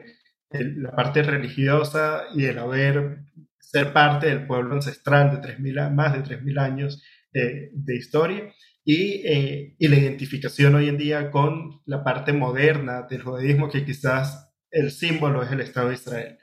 la 0.52 0.92
parte 0.92 1.24
religiosa 1.24 2.26
y 2.36 2.46
el 2.46 2.60
haber, 2.60 3.22
ser 3.58 3.94
parte 3.94 4.28
del 4.28 4.46
pueblo 4.46 4.76
ancestral 4.76 5.32
de 5.32 5.38
3000, 5.38 5.90
más 5.92 6.14
de 6.14 6.38
3.000 6.38 6.60
años 6.60 7.04
eh, 7.34 7.72
de 7.74 7.96
historia. 7.96 8.54
Y, 8.84 9.24
eh, 9.26 9.76
y, 9.80 9.88
la 9.88 9.98
identificación 9.98 10.76
hoy 10.76 10.88
en 10.88 11.00
día 11.00 11.32
con 11.32 11.82
la 11.88 12.04
parte 12.04 12.32
moderna 12.32 13.08
del 13.10 13.24
judaísmo, 13.24 13.70
que 13.70 13.84
quizás 13.84 14.54
el 14.70 14.92
símbolo 14.92 15.42
es 15.42 15.52
el 15.52 15.62
Estado 15.62 15.90
de 15.90 15.96
Israel. 15.96 16.38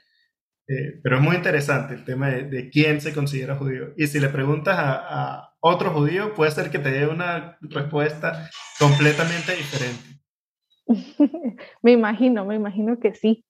Eh, 0.67 0.99
pero 1.03 1.17
es 1.17 1.21
muy 1.21 1.35
interesante 1.35 1.93
el 1.93 2.05
tema 2.05 2.29
de, 2.29 2.69
quién 2.69 3.01
se 3.01 3.13
considera 3.13 3.55
judío. 3.55 3.93
Y 3.97 4.07
si 4.07 4.19
le 4.19 4.29
preguntas 4.29 4.75
a, 4.77 5.49
otro 5.65 5.91
judío, 5.91 6.33
puede 6.33 6.51
ser 6.51 6.69
que 6.69 6.79
te 6.79 6.91
dé 6.91 7.07
una 7.07 7.57
respuesta 7.61 8.49
completamente 8.79 9.55
diferente. 9.55 10.03
me 11.81 11.93
imagino, 11.93 12.45
me 12.45 12.55
imagino 12.55 12.99
que 12.99 13.13
sí. 13.13 13.45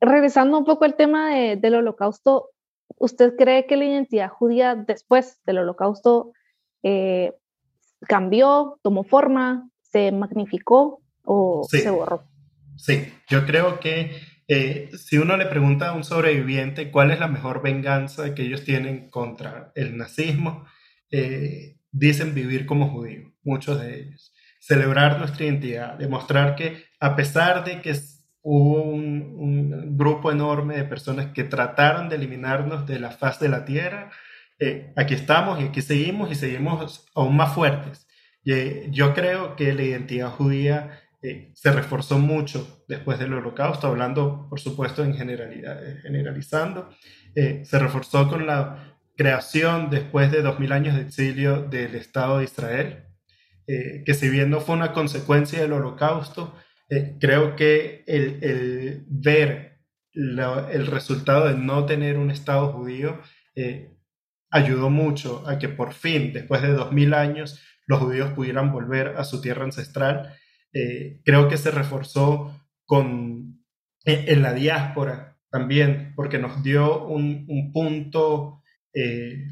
Regresando 0.00 0.58
un 0.58 0.64
poco 0.64 0.84
al 0.84 0.96
tema 0.96 1.32
del 1.32 1.76
holocausto, 1.76 2.50
¿usted 2.98 3.36
cree 3.36 3.66
que 3.66 3.76
la 3.76 3.84
identidad 3.84 4.30
judía 4.30 4.74
después 4.74 5.40
del 5.46 5.58
holocausto 5.58 6.32
eh, 6.82 7.34
cambió, 8.00 8.80
tomó 8.82 9.04
forma, 9.04 9.70
se 9.80 10.10
magnificó 10.10 11.02
o 11.24 11.62
se 11.70 11.88
borró? 11.88 12.24
Sí, 12.76 13.12
yo 13.28 13.46
creo 13.46 13.78
que 13.78 14.10
eh, 14.46 14.90
si 14.98 15.16
uno 15.16 15.36
le 15.36 15.46
pregunta 15.46 15.88
a 15.88 15.92
un 15.94 16.04
sobreviviente 16.04 16.90
cuál 16.90 17.10
es 17.10 17.18
la 17.18 17.28
mejor 17.28 17.62
venganza 17.62 18.34
que 18.34 18.42
ellos 18.42 18.64
tienen 18.64 19.08
contra 19.08 19.72
el 19.74 19.96
nazismo, 19.96 20.66
eh, 21.10 21.76
dicen 21.90 22.34
vivir 22.34 22.66
como 22.66 22.90
judíos, 22.90 23.32
muchos 23.42 23.80
de 23.80 24.00
ellos. 24.00 24.34
Celebrar 24.60 25.18
nuestra 25.18 25.44
identidad, 25.44 25.98
demostrar 25.98 26.56
que 26.56 26.84
a 27.00 27.16
pesar 27.16 27.64
de 27.64 27.80
que 27.80 27.94
hubo 28.42 28.82
un, 28.82 29.96
grupo 29.96 30.32
enorme 30.32 30.76
de 30.76 30.84
personas 30.84 31.26
que 31.32 31.44
trataron 31.44 32.08
de 32.08 32.16
eliminarnos 32.16 32.86
de 32.86 32.98
la 32.98 33.10
faz 33.10 33.38
de 33.40 33.48
la 33.48 33.64
tierra, 33.64 34.10
eh, 34.58 34.92
aquí 34.96 35.14
estamos 35.14 35.60
y 35.60 35.64
aquí 35.64 35.82
seguimos 35.82 36.30
y 36.30 36.34
seguimos 36.34 37.06
aún 37.14 37.36
más 37.36 37.54
fuertes. 37.54 38.06
yo 38.90 39.14
creo 39.14 39.56
que 39.56 39.72
la 39.72 39.82
identidad 39.82 40.30
judía 40.30 41.03
eh, 41.26 41.52
se 41.54 41.72
reforzó 41.72 42.18
mucho 42.18 42.84
después 42.86 43.18
del 43.18 43.32
holocausto, 43.32 43.86
hablando 43.86 44.46
por 44.50 44.60
supuesto 44.60 45.02
en 45.02 45.14
generalidad, 45.14 45.82
eh, 45.82 45.98
generalizando, 46.02 46.90
eh, 47.34 47.62
se 47.64 47.78
reforzó 47.78 48.28
con 48.28 48.46
la 48.46 48.98
creación 49.16 49.88
después 49.88 50.30
de 50.30 50.42
2000 50.42 50.72
años 50.72 50.96
de 50.96 51.00
exilio 51.00 51.62
del 51.62 51.94
Estado 51.94 52.38
de 52.38 52.44
Israel, 52.44 53.04
que 53.66 54.12
si 54.12 54.28
bien 54.28 54.50
no 54.50 54.60
fue 54.60 54.76
una 54.76 54.92
consecuencia 54.92 55.62
del 55.62 55.72
holocausto, 55.72 56.54
creo 57.18 57.56
que 57.56 58.04
el, 58.06 58.38
el 58.42 59.04
ver 59.06 59.78
el 60.12 60.86
resultado 60.86 61.48
de 61.48 61.54
no 61.54 61.86
tener 61.86 62.18
un 62.18 62.30
Estado 62.30 62.72
judío 62.72 63.20
ayudó 64.50 64.90
mucho 64.90 65.48
a 65.48 65.58
que 65.58 65.70
por 65.70 65.94
fin, 65.94 66.34
después 66.34 66.60
de 66.60 66.72
2000 66.74 67.14
años, 67.14 67.62
los 67.86 68.00
judíos 68.00 68.32
pudieran 68.32 68.70
volver 68.70 69.14
a 69.16 69.24
su 69.24 69.40
tierra 69.40 69.64
ancestral 69.64 70.34
eh, 70.74 71.20
creo 71.24 71.48
que 71.48 71.56
se 71.56 71.70
reforzó 71.70 72.60
con, 72.84 73.64
en, 74.04 74.42
la 74.42 74.52
diáspora 74.52 75.38
también, 75.48 76.12
porque 76.16 76.38
nos 76.38 76.64
dio 76.64 77.06
un, 77.06 77.70
punto 77.72 78.60
eh, 78.92 79.46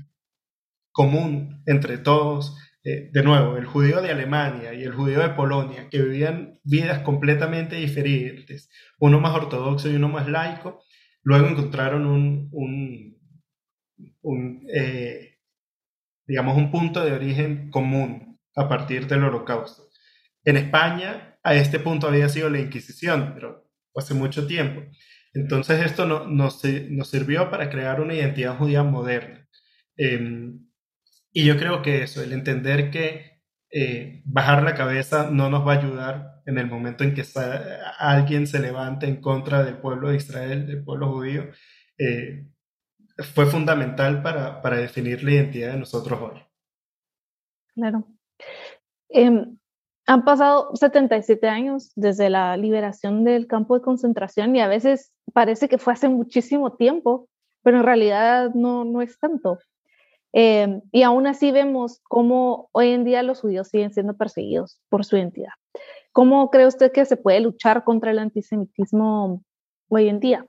común 0.90 1.62
entre 1.66 1.98
todos. 1.98 2.58
Eh, 2.84 3.10
de 3.12 3.22
nuevo, 3.22 3.56
el 3.56 3.66
judío 3.66 4.02
de 4.02 4.10
Alemania 4.10 4.74
y 4.74 4.82
el 4.82 4.92
judío 4.92 5.20
de 5.20 5.30
Polonia, 5.30 5.88
que 5.88 6.02
vivían 6.02 6.58
vidas 6.64 7.02
completamente 7.04 7.76
diferentes, 7.76 8.68
uno 8.98 9.20
más 9.20 9.36
ortodoxo 9.36 9.88
y 9.88 9.94
uno 9.94 10.08
más 10.08 10.26
laico, 10.28 10.82
luego 11.22 11.46
encontraron 11.46 12.04
un, 12.06 12.50
un, 14.22 14.66
digamos, 16.26 16.56
un 16.56 16.72
punto 16.72 17.04
de 17.04 17.12
origen 17.12 17.70
común 17.70 18.40
a 18.56 18.68
partir 18.68 19.06
del 19.06 19.22
holocausto. 19.22 19.91
En 20.44 20.56
España, 20.56 21.38
a 21.42 21.54
este 21.54 21.78
punto 21.78 22.08
había 22.08 22.28
sido 22.28 22.50
la 22.50 22.60
Inquisición, 22.60 23.32
pero 23.34 23.68
hace 23.94 24.14
mucho 24.14 24.46
tiempo. 24.46 24.82
Entonces 25.34 25.84
esto 25.84 26.06
no, 26.06 26.26
nos, 26.26 26.60
sirvió 26.60 27.50
para 27.50 27.70
crear 27.70 28.00
una 28.00 28.14
identidad 28.14 28.56
judía 28.58 28.82
moderna. 28.82 29.48
Em, 29.96 30.66
y 31.32 31.44
yo 31.44 31.56
creo 31.56 31.82
que 31.82 32.02
eso, 32.02 32.22
el 32.22 32.32
entender 32.32 32.90
que 32.90 33.40
eh, 33.70 34.22
bajar 34.24 34.62
la 34.62 34.74
cabeza 34.74 35.30
no 35.30 35.48
nos 35.48 35.66
va 35.66 35.74
a 35.74 35.78
ayudar 35.78 36.42
en 36.44 36.58
el 36.58 36.66
momento 36.66 37.04
en 37.04 37.14
que 37.14 37.24
alguien 37.98 38.46
se 38.46 38.58
levante 38.58 39.06
en 39.06 39.20
contra 39.20 39.64
del 39.64 39.78
pueblo 39.78 40.10
de 40.10 40.16
Israel, 40.16 40.66
del 40.66 40.84
pueblo 40.84 41.12
judío, 41.12 41.50
eh, 41.98 42.48
fue 43.34 43.46
fundamental 43.46 44.22
para, 44.22 44.60
para, 44.60 44.76
definir 44.76 45.22
la 45.22 45.32
identidad 45.32 45.72
de 45.72 45.78
nosotros 45.78 46.20
hoy. 46.20 46.42
Claro. 47.74 48.06
Em, 49.08 49.56
han 50.06 50.24
pasado 50.24 50.70
77 50.74 51.48
años 51.48 51.92
desde 51.94 52.28
la 52.30 52.56
liberación 52.56 53.24
del 53.24 53.46
campo 53.46 53.74
de 53.74 53.82
concentración 53.82 54.54
y 54.56 54.60
a 54.60 54.68
veces 54.68 55.12
parece 55.32 55.68
que 55.68 55.78
fue 55.78 55.92
hace 55.92 56.08
muchísimo 56.08 56.74
tiempo, 56.74 57.28
pero 57.62 57.78
en 57.78 57.84
realidad 57.84 58.50
no, 58.54 58.84
no 58.84 59.02
es 59.02 59.18
tanto. 59.18 59.58
Eh, 60.32 60.80
y 60.90 61.02
aún 61.02 61.26
así 61.26 61.52
vemos 61.52 62.00
cómo 62.04 62.68
hoy 62.72 62.90
en 62.90 63.04
día 63.04 63.22
los 63.22 63.40
judíos 63.40 63.68
siguen 63.68 63.92
siendo 63.92 64.16
perseguidos 64.16 64.80
por 64.88 65.04
su 65.04 65.16
identidad. 65.16 65.52
¿Cómo 66.12 66.50
cree 66.50 66.66
usted 66.66 66.92
que 66.92 67.04
se 67.04 67.16
puede 67.16 67.40
luchar 67.40 67.84
contra 67.84 68.10
el 68.10 68.18
antisemitismo 68.18 69.42
hoy 69.88 70.08
en 70.08 70.20
día? 70.20 70.46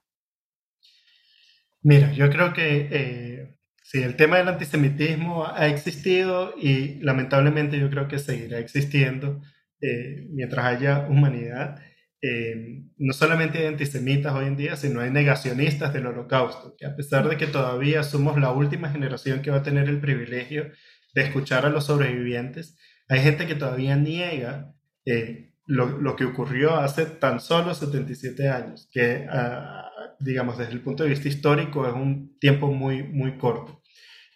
Mira, 1.81 2.11
yo 2.13 2.29
creo 2.29 2.53
que 2.53 2.87
eh, 2.91 3.57
Sí, 3.93 4.01
el 4.01 4.15
tema 4.15 4.37
del 4.37 4.47
antisemitismo 4.47 5.45
ha 5.45 5.67
existido 5.67 6.55
y 6.57 6.95
lamentablemente 7.01 7.79
yo 7.79 7.91
creo 7.91 8.07
que 8.07 8.17
seguirá 8.17 8.57
existiendo 8.57 9.39
eh, 9.81 10.25
mientras 10.31 10.65
haya 10.65 11.05
humanidad. 11.07 11.79
Eh, 12.19 12.85
no 12.97 13.13
solamente 13.13 13.59
hay 13.59 13.65
antisemitas 13.67 14.33
hoy 14.33 14.47
en 14.47 14.57
día, 14.57 14.77
sino 14.77 14.99
hay 14.99 15.11
negacionistas 15.11 15.93
del 15.93 16.07
holocausto, 16.07 16.75
que 16.75 16.87
a 16.87 16.95
pesar 16.95 17.29
de 17.29 17.37
que 17.37 17.45
todavía 17.45 18.01
somos 18.01 18.39
la 18.39 18.51
última 18.51 18.89
generación 18.89 19.43
que 19.43 19.51
va 19.51 19.57
a 19.57 19.63
tener 19.63 19.87
el 19.87 20.01
privilegio 20.01 20.71
de 21.13 21.21
escuchar 21.21 21.67
a 21.67 21.69
los 21.69 21.85
sobrevivientes, 21.85 22.75
hay 23.09 23.19
gente 23.21 23.45
que 23.45 23.53
todavía 23.53 23.95
niega 23.95 24.73
eh, 25.05 25.53
lo, 25.67 25.99
lo, 25.99 26.15
que 26.15 26.25
ocurrió 26.25 26.77
hace 26.77 27.05
tan 27.05 27.39
solo 27.39 27.75
77 27.75 28.49
años, 28.49 28.89
que 28.91 29.27
ah, 29.29 29.91
digamos 30.19 30.57
desde 30.57 30.73
el 30.73 30.81
punto 30.81 31.03
de 31.03 31.09
vista 31.09 31.27
histórico 31.27 31.87
es 31.87 31.93
un 31.93 32.39
tiempo 32.39 32.71
muy, 32.71 33.03
muy 33.03 33.37
corto. 33.37 33.82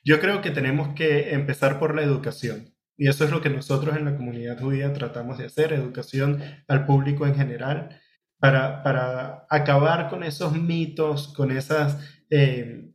Yo 0.08 0.22
creo 0.22 0.40
que 0.42 0.52
tenemos 0.52 0.96
que 0.96 1.34
empezar 1.34 1.80
por 1.80 1.94
la 1.94 2.02
educación. 2.02 2.74
Y 2.96 3.10
eso 3.10 3.26
es 3.26 3.30
lo 3.30 3.42
que 3.42 3.50
nosotros 3.50 3.98
en 3.98 4.06
la 4.06 4.16
comunidad 4.16 4.58
judía 4.58 4.94
tratamos 4.94 5.38
de 5.38 5.48
hacer, 5.48 5.74
educación 5.74 6.42
al 6.70 6.86
público 6.86 7.28
en 7.28 7.36
general, 7.36 8.00
para, 8.40 8.84
para 8.84 9.46
acabar 9.50 10.10
con 10.10 10.24
esos 10.24 10.54
mitos, 10.54 11.34
con 11.34 11.52
esas, 11.52 12.00
eh, 12.30 12.90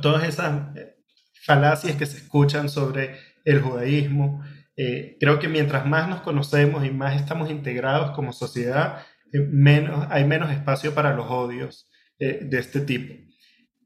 todas 0.00 0.28
esas 0.28 0.76
eh, 0.76 0.94
falacias 1.42 1.96
que 1.96 2.06
se 2.06 2.18
escuchan 2.18 2.68
sobre 2.68 3.16
el 3.44 3.60
judaísmo. 3.60 4.44
Eh, 4.76 5.16
creo 5.18 5.40
que 5.40 5.48
mientras 5.48 5.86
más 5.86 6.08
nos 6.08 6.20
conocemos 6.20 6.86
y 6.86 6.92
más 6.92 7.20
estamos 7.20 7.50
integrados 7.50 8.12
como 8.12 8.32
sociedad, 8.32 9.04
menos, 9.32 10.06
hay 10.08 10.24
menos 10.24 10.52
espacio 10.52 10.94
para 10.94 11.16
los 11.16 11.26
odios 11.28 11.90
de 12.16 12.58
este 12.58 12.80
tipo. 12.80 13.25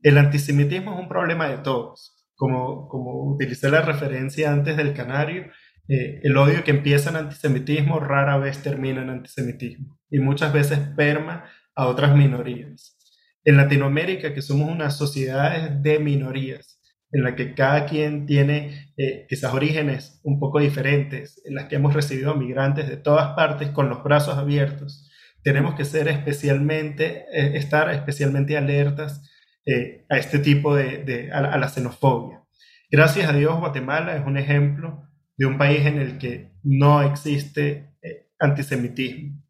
El 0.03 0.19
antisemitismo 0.19 0.95
es 0.95 1.01
un 1.01 1.09
problema 1.09 1.49
de 1.49 1.59
todos. 1.59 2.17
Como, 2.35 2.89
como 2.89 3.35
utilicé 3.35 3.71
la 3.71 3.83
referencia 3.83 4.51
antes 4.51 4.77
del 4.77 4.95
canario, 4.95 5.51
el 5.89 6.37
odio 6.37 6.63
que 6.63 6.71
empieza 6.71 7.11
en 7.11 7.17
antisemitismo 7.17 7.99
rara 7.99 8.39
vez 8.39 8.63
termina 8.63 9.03
en 9.03 9.11
antisemitismo 9.11 9.99
y 10.09 10.21
muchas 10.21 10.53
veces 10.53 10.79
perma 10.97 11.45
a 11.75 11.89
otras 11.89 12.15
minorías. 12.15 12.97
En 13.45 13.57
Latinoamérica, 13.57 14.35
que 14.35 14.43
somos 14.43 14.71
una 14.71 14.91
sociedad 14.91 15.71
de 15.71 15.99
minorías, 15.99 16.81
en 17.13 17.25
la 17.25 17.35
que 17.35 17.55
cada 17.55 17.87
quien 17.87 18.27
tiene 18.27 18.93
eh, 18.97 19.27
quizás 19.29 19.53
orígenes 19.53 20.21
un 20.23 20.39
poco 20.39 20.61
diferentes, 20.61 21.43
en 21.45 21.55
las 21.55 21.65
que 21.65 21.77
hemos 21.77 21.95
recibido 21.95 22.35
migrantes 22.35 22.89
de 22.89 22.97
todas 22.97 23.35
partes 23.35 23.71
con 23.71 23.89
los 23.89 24.05
brazos 24.05 24.37
abiertos, 24.37 25.11
tenemos 25.43 25.75
que 25.75 25.85
ser 25.85 26.07
especialmente, 26.09 27.25
eh, 27.33 27.57
estar 27.57 27.91
especialmente 27.91 28.57
alertas 28.57 29.29
eh, 29.67 30.07
a 30.09 30.19
este 30.19 30.39
tipo 30.39 30.75
de, 30.75 31.31
a, 31.33 31.59
la 31.59 31.69
xenofobia. 31.69 32.43
Gracias 32.91 33.29
a 33.29 33.33
Dios, 33.33 33.59
Guatemala 33.59 34.17
es 34.17 34.27
un 34.27 34.37
ejemplo 34.37 35.07
de 35.37 35.47
un 35.47 35.59
país 35.59 35.87
en 35.87 35.99
el 35.99 36.19
que 36.19 36.53
no 36.63 37.03
existe 37.03 37.91
antisemitismo. 38.39 39.43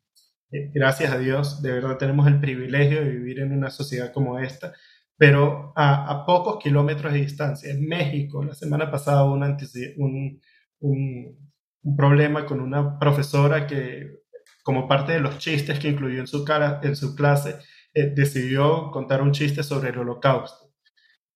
gracias 0.51 1.13
a 1.13 1.19
Dios, 1.19 1.63
de 1.63 1.73
verdad 1.73 1.97
tenemos 1.97 2.27
el 2.27 2.41
privilegio 2.41 3.03
de 3.03 3.11
vivir 3.11 3.41
en 3.41 3.53
una 3.53 3.71
sociedad 3.71 4.13
como 4.13 4.39
esta, 4.39 4.73
pero 5.21 5.75
a, 5.77 6.25
pocos 6.25 6.63
kilómetros 6.63 7.13
de 7.13 7.21
distancia. 7.21 7.71
En 7.71 7.87
México, 7.87 8.43
la 8.43 8.55
semana 8.55 8.91
pasada 8.91 9.25
hubo 9.25 9.35
un, 9.35 10.41
un, 10.81 11.51
problema 11.95 12.47
con 12.47 12.59
una 12.59 12.99
profesora 12.99 13.67
que, 13.67 14.23
como 14.63 14.89
parte 14.89 15.13
de 15.13 15.21
los 15.21 15.37
chistes 15.37 15.79
que 15.79 15.89
incluyó 15.89 16.21
en 16.21 16.27
su, 16.27 16.43
cara, 16.43 16.81
en 16.83 16.97
su 16.97 17.15
clase, 17.15 17.57
eh, 17.95 18.13
decidió 18.15 18.91
contar 18.91 19.23
un 19.23 19.33
chiste 19.33 19.63
sobre 19.63 19.91
el 19.91 19.99
holocausto. 19.99 20.73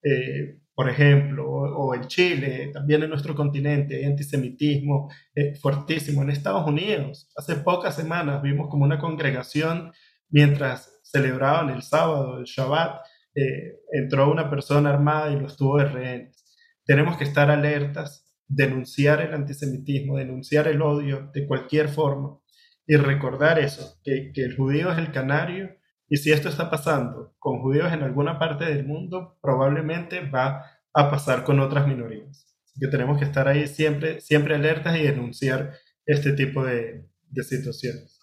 Eh, 0.03 0.61
por 0.75 0.91
ejemplo, 0.91 1.47
o, 1.49 1.95
en 1.95 2.09
Chile, 2.09 2.71
también 2.73 3.03
en 3.03 3.11
nuestro 3.11 3.35
continente, 3.35 4.05
antisemitismo 4.05 5.09
eh, 5.35 5.55
fuertísimo. 5.55 6.23
En 6.23 6.31
Estados 6.31 6.67
Unidos, 6.67 7.31
hace 7.37 7.57
pocas 7.57 7.95
semanas 7.95 8.43
vimos 8.43 8.69
como 8.69 8.85
una 8.85 8.99
congregación, 8.99 9.93
mientras 10.31 11.01
celebraban 11.05 11.71
el 11.71 11.83
sábado, 11.83 12.39
el 12.39 12.45
Shabbat, 12.45 13.03
eh, 13.37 13.81
entró 13.93 14.31
una 14.31 14.51
persona 14.51 14.91
armada 14.91 15.33
y 15.33 15.41
los 15.41 15.57
tuvo 15.57 15.79
de 15.79 15.85
rehenes. 15.85 16.45
Tenemos 16.85 17.17
que 17.17 17.25
estar 17.25 17.51
alertas, 17.51 18.35
denunciar 18.49 19.21
el 19.21 19.33
antisemitismo, 19.33 20.17
denunciar 20.19 20.67
el 20.67 20.83
odio 20.83 21.31
de 21.33 21.47
cualquier 21.47 21.89
forma 21.89 22.39
y 22.87 22.97
recordar 22.97 23.59
eso, 23.59 24.01
que, 24.03 24.33
el 24.35 24.57
judío 24.57 24.91
es 24.93 24.99
el 24.99 25.13
canario 25.13 25.71
y 26.09 26.17
si 26.19 26.33
esto 26.33 26.49
está 26.49 26.71
pasando 26.71 27.35
con 27.39 27.61
judíos 27.61 27.93
en 27.93 28.03
alguna 28.03 28.39
parte 28.39 28.65
del 28.65 28.87
mundo, 28.87 29.39
probablemente 29.41 30.21
va 30.29 30.67
a 30.93 31.11
pasar 31.11 31.45
con 31.45 31.61
otras 31.61 31.87
minorías. 31.87 32.47
Así 32.65 32.81
que 32.81 32.89
tenemos 32.89 33.19
que 33.19 33.25
estar 33.25 33.49
ahí 33.49 33.67
siempre, 33.67 34.21
siempre 34.21 34.55
alertas 34.55 34.97
y 34.97 35.03
denunciar 35.03 35.75
este 36.07 36.33
tipo 36.33 36.65
de, 36.65 37.07
situaciones. 37.43 38.21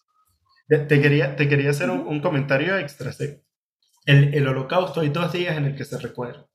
Te 0.67 1.01
quería, 1.01 1.35
te 1.35 1.49
quería 1.49 1.71
hacer 1.71 1.89
un, 1.89 2.01
un 2.07 2.21
comentario 2.21 2.77
extra. 2.77 3.11
El, 4.05 4.33
el, 4.33 4.47
holocausto 4.47 5.01
hay 5.01 5.09
dos 5.09 5.33
días 5.33 5.57
en 5.57 5.65
el 5.65 5.75
que 5.75 5.83
se 5.83 5.97
recuerda. 5.97 6.47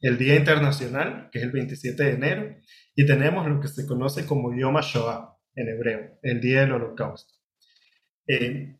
El 0.00 0.16
Día 0.16 0.36
Internacional, 0.36 1.28
que 1.32 1.38
es 1.38 1.44
el 1.44 1.50
27 1.50 2.04
de 2.04 2.10
enero, 2.12 2.56
y 2.94 3.04
tenemos 3.04 3.48
lo 3.48 3.60
que 3.60 3.66
se 3.66 3.84
conoce 3.84 4.26
como 4.26 4.56
Yom 4.56 4.76
HaShoah 4.76 5.36
en 5.56 5.68
hebreo, 5.68 6.18
el 6.22 6.40
Día 6.40 6.60
del 6.60 6.72
Holocausto. 6.72 7.34
Eh, 8.28 8.76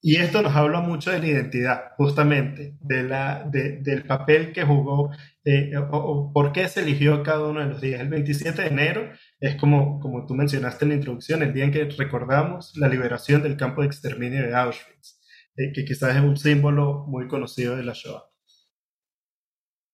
y 0.00 0.16
esto 0.16 0.42
nos 0.42 0.54
habla 0.54 0.80
mucho 0.80 1.10
de 1.10 1.18
la 1.18 1.26
identidad, 1.26 1.80
justamente, 1.96 2.76
de 2.80 3.02
la, 3.02 3.44
del 3.50 4.04
papel 4.04 4.52
que 4.52 4.64
jugó 4.64 5.10
eh, 5.44 5.72
o, 5.90 6.32
por 6.32 6.52
qué 6.52 6.68
se 6.68 6.80
eligió 6.80 7.22
cada 7.22 7.48
uno 7.48 7.60
de 7.60 7.66
los 7.66 7.80
días. 7.80 8.00
El 8.00 8.08
27 8.08 8.62
de 8.62 8.68
enero 8.68 9.10
es 9.40 9.56
como, 9.56 9.98
como 10.00 10.26
tú 10.26 10.34
mencionaste 10.34 10.84
en 10.84 10.90
la 10.90 10.94
introducción, 10.96 11.42
el 11.42 11.52
día 11.52 11.64
en 11.64 11.72
que 11.72 11.84
recordamos 11.84 12.76
la 12.76 12.88
liberación 12.88 13.42
del 13.42 13.56
campo 13.56 13.80
de 13.80 13.88
exterminio 13.88 14.42
de 14.42 14.54
Auschwitz. 14.54 15.18
Eh, 15.58 15.72
que 15.72 15.84
quizás 15.84 16.14
es 16.14 16.22
un 16.22 16.36
símbolo 16.36 17.04
muy 17.08 17.26
conocido 17.26 17.76
de 17.76 17.82
la 17.82 17.92
Shoah. 17.92 18.22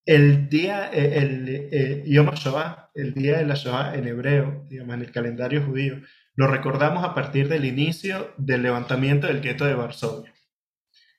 El 0.04 0.50
día, 0.50 0.90
eh, 0.92 1.18
el, 1.22 1.48
eh, 1.72 2.04
Yom 2.06 2.28
HaShoah, 2.28 2.90
el 2.94 3.14
día 3.14 3.38
de 3.38 3.46
la 3.46 3.54
Shoah 3.54 3.94
en 3.94 4.06
hebreo, 4.06 4.66
digamos 4.68 4.96
en 4.96 5.00
el 5.00 5.10
calendario 5.10 5.64
judío, 5.64 6.02
lo 6.36 6.46
recordamos 6.48 7.04
a 7.04 7.14
partir 7.14 7.48
del 7.48 7.64
inicio 7.64 8.32
del 8.36 8.62
levantamiento 8.62 9.26
del 9.26 9.40
gueto 9.40 9.64
de 9.64 9.74
Varsovia. 9.74 10.34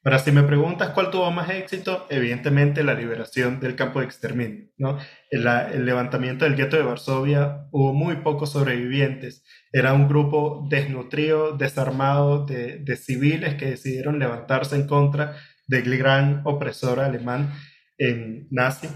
Ahora, 0.03 0.19
si 0.19 0.31
me 0.31 0.43
preguntas 0.43 0.91
cuál 0.91 1.09
tuvo 1.09 1.31
más 1.31 1.49
éxito, 1.49 2.05
evidentemente 2.11 2.83
la 2.83 2.93
liberación 2.93 3.59
del 3.59 3.75
campo 3.75 3.99
de 3.99 4.05
exterminio. 4.05 4.67
¿no? 4.77 4.99
El, 5.31 5.83
levantamiento 5.83 6.45
del 6.45 6.55
gueto 6.55 6.77
de 6.77 6.83
Varsovia 6.83 7.65
hubo 7.71 7.91
muy 7.91 8.17
pocos 8.17 8.51
sobrevivientes. 8.51 9.43
Era 9.71 9.93
un 9.93 10.07
grupo 10.07 10.67
desnutrido, 10.69 11.57
desarmado 11.57 12.45
de, 12.45 12.77
de 12.77 12.95
civiles 12.97 13.55
que 13.55 13.71
decidieron 13.71 14.19
levantarse 14.19 14.75
en 14.75 14.85
contra 14.85 15.37
del 15.65 15.97
gran 15.97 16.41
opresor 16.43 16.99
alemán 16.99 17.51
en 17.97 18.47
nazi. 18.51 18.89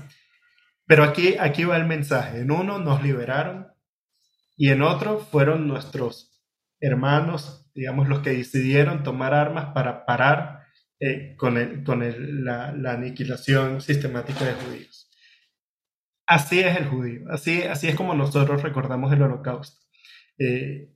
Pero 0.85 1.03
aquí, 1.03 1.37
aquí 1.39 1.63
va 1.63 1.77
el 1.77 1.85
mensaje. 1.85 2.41
En 2.41 2.51
uno 2.51 2.77
nos 2.77 3.01
liberaron 3.01 3.67
y 4.59 4.71
en 4.71 4.81
otro 4.81 5.19
fueron 5.19 5.69
nuestros 5.69 6.37
hermanos, 6.81 7.71
digamos, 7.73 8.09
los 8.09 8.19
que 8.19 8.31
decidieron 8.31 9.03
tomar 9.03 9.33
armas 9.33 9.73
para 9.73 10.05
parar 10.05 10.65
eh, 10.99 11.37
con, 11.37 11.85
con 11.85 12.43
la, 12.43 12.91
aniquilación 12.91 13.79
sistemática 13.79 14.43
de 14.43 14.55
judíos. 14.55 15.09
Así 16.27 16.59
es 16.59 16.75
el 16.75 16.89
judío, 16.89 17.21
así, 17.31 17.63
así 17.63 17.87
es 17.87 17.95
como 17.95 18.13
nosotros 18.15 18.61
recordamos 18.61 19.13
el 19.13 19.21
holocausto. 19.21 19.79
Eh, 20.37 20.93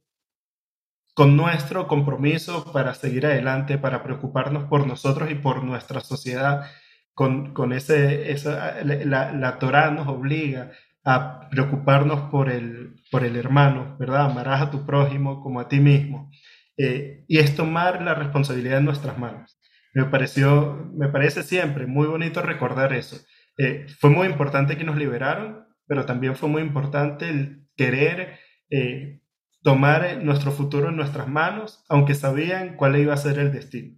con 1.13 1.37
nuestro 1.37 1.87
compromiso 1.87 2.69
para 2.73 2.93
seguir 2.93 3.25
adelante, 3.25 3.77
para 3.77 4.03
preocuparnos 4.03 4.65
por 4.65 4.85
nosotros 4.85 5.31
y 5.31 5.35
por 5.35 5.63
nuestra 5.63 6.01
sociedad, 6.01 6.69
con, 7.13 7.53
con 7.53 7.71
ese, 7.71 8.29
esa, 8.33 8.83
la, 8.83 9.31
la 9.31 9.57
Torah 9.57 9.89
nos 9.89 10.09
obliga 10.09 10.71
a 11.05 11.47
preocuparnos 11.49 12.29
por 12.29 12.49
el, 12.49 12.82
por 13.13 13.23
el 13.23 13.37
hermano, 13.37 13.95
¿verdad? 13.97 14.25
Amarás 14.25 14.61
a 14.61 14.71
tu 14.71 14.85
prójimo 14.85 15.41
como 15.41 15.61
a 15.61 15.69
ti 15.69 15.79
mismo. 15.79 16.29
Eh, 16.77 17.23
y 17.29 17.39
es 17.39 17.55
tomar 17.55 18.01
la 18.01 18.13
responsabilidad 18.13 18.79
en 18.79 18.85
nuestras 18.85 19.17
manos 19.17 19.57
me 19.93 20.05
pareció, 20.05 20.89
me 20.93 21.07
parece 21.07 21.43
siempre 21.43 21.85
muy 21.85 22.07
bonito 22.07 22.41
recordar 22.41 22.93
eso. 22.93 23.17
Eh, 23.57 23.85
fue 23.99 24.09
muy 24.09 24.27
importante 24.27 24.75
que 24.75 24.83
nos 24.83 24.97
liberaron, 24.97 25.67
pero 25.85 26.05
también 26.05 26.35
fue 26.35 26.49
muy 26.49 26.63
importante 26.63 27.29
el 27.29 27.67
querer 27.75 28.39
eh, 28.71 29.21
tomar 29.61 30.23
nuestro 30.23 30.51
futuro 30.51 30.89
en 30.89 30.95
nuestras 30.95 31.27
manos, 31.27 31.85
aunque 31.89 32.15
sabían 32.15 32.75
cuál 32.75 32.95
iba 32.95 33.13
a 33.13 33.17
ser 33.17 33.37
el 33.37 33.51
destino. 33.51 33.95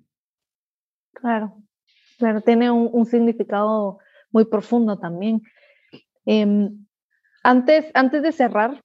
Claro, 1.13 1.55
claro, 2.17 2.41
tiene 2.41 2.69
un, 2.69 3.05
significado 3.05 3.99
muy 4.31 4.45
profundo 4.45 4.99
también. 4.99 5.41
Em, 6.25 6.85
antes, 7.41 7.85
antes 7.93 8.21
de 8.21 8.33
cerrar, 8.33 8.81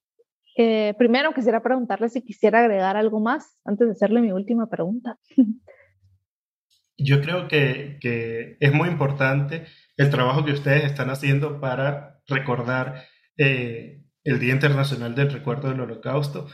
eh, 0.56 0.94
primero 0.98 1.32
quisiera 1.32 1.62
preguntarle 1.62 2.08
si 2.08 2.22
quisiera 2.22 2.60
agregar 2.60 2.96
algo 2.96 3.20
más 3.20 3.58
antes 3.64 3.86
de 3.86 3.92
hacerle 3.92 4.20
mi 4.20 4.32
última 4.32 4.68
pregunta. 4.68 5.18
yo 7.02 7.20
creo 7.22 7.48
que, 7.48 8.56
es 8.60 8.72
muy 8.72 8.88
importante 8.88 9.66
el 9.96 10.10
trabajo 10.10 10.44
que 10.44 10.52
ustedes 10.52 10.84
están 10.84 11.10
haciendo 11.10 11.60
para 11.60 12.20
recordar 12.26 13.04
eh, 13.36 14.02
el 14.24 14.38
Día 14.38 14.52
Internacional 14.52 15.14
del 15.14 15.32
Recuerdo 15.32 15.70
del 15.70 15.80
Holocausto. 15.80 16.46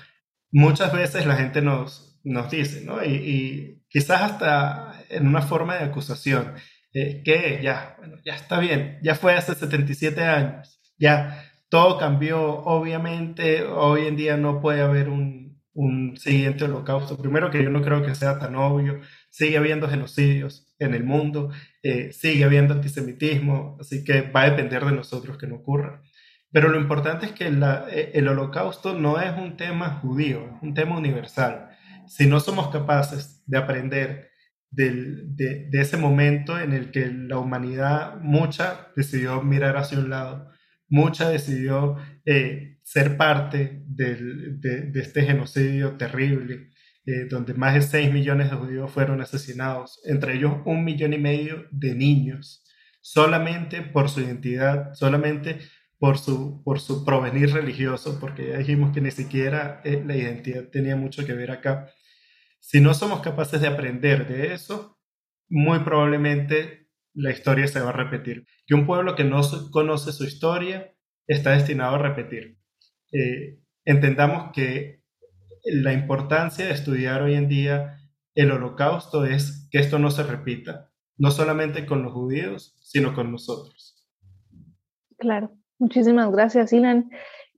Muchas 0.53 0.93
veces 0.93 1.27
la 1.27 1.37
gente 1.37 1.63
nos, 1.63 2.21
nos 2.25 2.51
dice, 2.51 2.85
¿no? 2.85 3.05
Y, 3.05 3.83
quizás 3.89 4.23
hasta 4.23 5.05
en 5.09 5.27
una 5.27 5.43
forma 5.43 5.77
de 5.77 5.85
acusación, 5.85 6.55
eh, 6.93 7.23
que 7.25 7.61
ya, 7.63 7.95
bueno, 7.99 8.17
ya 8.25 8.35
está 8.35 8.59
bien, 8.59 8.99
ya 9.03 9.15
fue 9.15 9.35
hace 9.35 9.55
77 9.55 10.23
años, 10.23 10.81
ya 10.99 11.45
todo 11.69 11.99
cambió, 11.99 12.41
obviamente 12.65 13.65
hoy 13.65 14.07
en 14.07 14.17
día 14.17 14.37
no 14.37 14.61
puede 14.61 14.83
haber 14.83 15.09
un, 15.09 15.47
un 15.77 16.17
siguiente 16.17 16.65
holocausto. 16.65 17.19
Primero 17.19 17.51
que 17.51 17.63
yo 17.63 17.71
no 17.71 17.83
creo 17.83 18.05
que 18.05 18.15
sea 18.15 18.39
tan 18.39 18.57
obvio, 18.57 19.01
sigue 19.31 19.59
habiendo 19.59 19.89
genocidios 19.89 20.75
en 20.79 20.95
el 20.95 21.05
mundo, 21.05 21.51
eh, 21.83 22.13
sigue 22.13 22.45
habiendo 22.45 22.75
antisemitismo, 22.75 23.77
así 23.81 24.03
que 24.05 24.23
va 24.23 24.43
a 24.43 24.51
depender 24.51 24.85
de 24.85 24.93
nosotros 24.93 25.37
que 25.37 25.47
no 25.47 25.57
ocurra. 25.57 26.03
Pero 26.51 26.69
lo 26.71 26.81
importante 26.81 27.27
es 27.27 27.33
que 27.33 27.47
eh, 27.47 28.11
el 28.15 28.29
holocausto 28.29 28.95
no 28.95 29.21
es 29.21 29.37
un 29.37 29.57
tema 29.59 30.01
judío, 30.01 30.47
es 30.57 30.63
un 30.63 30.75
tema 30.75 30.97
universal. 30.97 31.71
Si 32.07 32.27
no 32.27 32.41
somos 32.41 32.69
capaces 32.69 33.43
de 33.47 33.59
aprender 33.59 34.31
de, 34.71 35.25
de, 35.71 35.81
ese 35.81 35.97
momento 35.97 36.59
en 36.59 36.73
el 36.73 36.91
que 36.91 37.07
la 37.07 37.39
humanidad 37.39 38.17
mucha 38.21 38.89
decidió 38.97 39.43
mirar 39.43 39.77
hacia 39.77 39.99
un 39.99 40.11
lado 40.11 40.51
mucha 40.89 41.29
decidió 41.29 41.97
eh, 42.25 42.79
ser 42.83 43.17
parte 43.17 43.83
de, 43.87 44.93
este 44.95 45.23
genocidio 45.23 45.97
terrible, 45.97 46.71
eh, 47.05 47.27
donde 47.29 47.55
más 47.55 47.75
de 47.75 47.83
6 47.83 48.13
millones 48.13 48.51
de 48.51 48.57
judíos 48.57 48.91
fueron 48.91 49.21
asesinados, 49.21 50.01
entre 50.05 50.35
ellos 50.35 50.55
un 50.65 50.85
millón 50.85 51.13
y 51.13 51.19
medio 51.19 51.67
de 51.71 51.95
niños, 51.95 52.65
solamente 53.01 53.83
por 53.83 54.09
su 54.09 54.21
identidad, 54.21 54.95
solamente 54.95 55.61
por 55.99 56.19
su, 56.19 56.63
por 56.65 56.81
su 56.81 57.05
provenir 57.05 57.53
religioso, 57.53 58.19
porque 58.21 58.49
ya 58.49 58.59
dijimos 58.59 58.93
que 58.93 59.01
ni 59.01 59.11
siquiera 59.11 59.81
eh, 59.85 60.03
la 60.05 60.17
identidad 60.17 60.69
tenía 60.69 60.97
mucho 60.97 61.25
que 61.25 61.33
ver 61.33 61.51
acá. 61.51 61.91
Si 62.61 62.81
no 62.81 62.95
somos 62.95 63.21
capaces 63.21 63.61
de 63.61 63.69
aprender 63.69 64.27
de 64.27 64.53
eso, 64.53 64.99
muy 65.49 65.81
probablemente 65.81 66.86
la 67.17 67.33
historia 67.33 67.67
se 67.67 67.81
va 67.81 67.89
a 67.89 67.93
repetir. 67.93 68.47
Que 68.67 68.75
un 68.75 68.87
pueblo 68.87 69.17
que 69.17 69.25
no 69.25 69.41
conoce 69.73 70.13
su 70.13 70.25
historia 70.25 70.93
está 71.27 71.53
destinado 71.53 71.97
a 71.97 71.99
repetir. 71.99 72.59
Eh, 73.13 73.59
entendamos 73.85 74.53
que 74.53 75.03
la 75.65 75.93
importancia 75.93 76.67
de 76.67 76.73
estudiar 76.73 77.23
hoy 77.23 77.35
en 77.35 77.49
día 77.49 77.99
el 78.35 78.53
holocausto 78.53 79.25
es 79.25 79.67
que 79.71 79.79
esto 79.79 79.99
no 79.99 80.11
se 80.11 80.23
repita, 80.23 80.91
no 81.17 81.31
solamente 81.31 81.87
con 81.87 82.03
los 82.03 82.13
judíos, 82.13 82.77
sino 82.83 83.15
con 83.15 83.33
nosotros. 83.33 84.07
Claro, 85.19 85.53
muchísimas 85.79 86.31
gracias, 86.31 86.73
Ilan. 86.73 87.11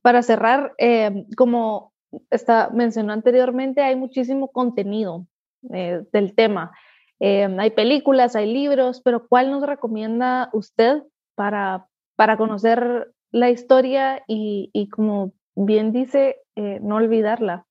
Para 0.03 0.23
cerrar, 0.23 0.75
eh, 0.79 1.27
como 1.37 1.93
está, 2.31 2.71
mencionó 2.73 3.13
anteriormente, 3.13 3.83
hay 3.83 3.97
muchísimo 3.97 4.53
contenido 4.53 5.27
eh, 5.75 6.03
del 6.13 6.35
tema. 6.37 6.71
Hay 7.21 7.71
películas, 7.71 8.37
hay 8.37 8.53
libros, 8.53 9.01
pero 9.03 9.27
¿cuál 9.29 9.51
nos 9.51 9.63
recomienda 9.67 10.51
usted 10.53 11.03
para, 11.35 11.87
para 12.17 12.37
conocer 12.37 13.13
la 13.31 13.51
historia 13.51 14.23
y, 14.27 14.89
como 14.91 15.33
bien 15.55 15.93
dice, 15.93 16.37
eh, 16.57 16.79
no 16.81 16.97
olvidarla. 16.97 17.67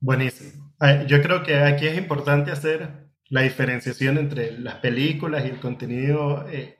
Buenísimo. 0.00 0.74
Ah, 0.80 1.04
yo 1.04 1.20
creo 1.22 1.42
que 1.42 1.56
aquí 1.56 1.86
es 1.86 1.98
importante 1.98 2.50
hacer 2.50 3.10
la 3.28 3.42
diferenciación 3.42 4.18
entre 4.18 4.58
las 4.58 4.76
películas 4.76 5.44
y 5.44 5.48
el 5.48 5.60
contenido 5.60 6.48
eh, 6.48 6.78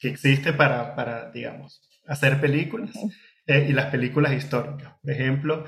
que 0.00 0.08
existe 0.08 0.52
para, 0.52 0.94
para, 0.96 1.30
digamos, 1.30 1.80
hacer 2.06 2.40
películas 2.40 2.92
eh, 3.46 3.66
y 3.68 3.72
las 3.72 3.86
películas 3.86 4.32
históricas. 4.32 4.94
Por 5.02 5.10
ejemplo, 5.10 5.64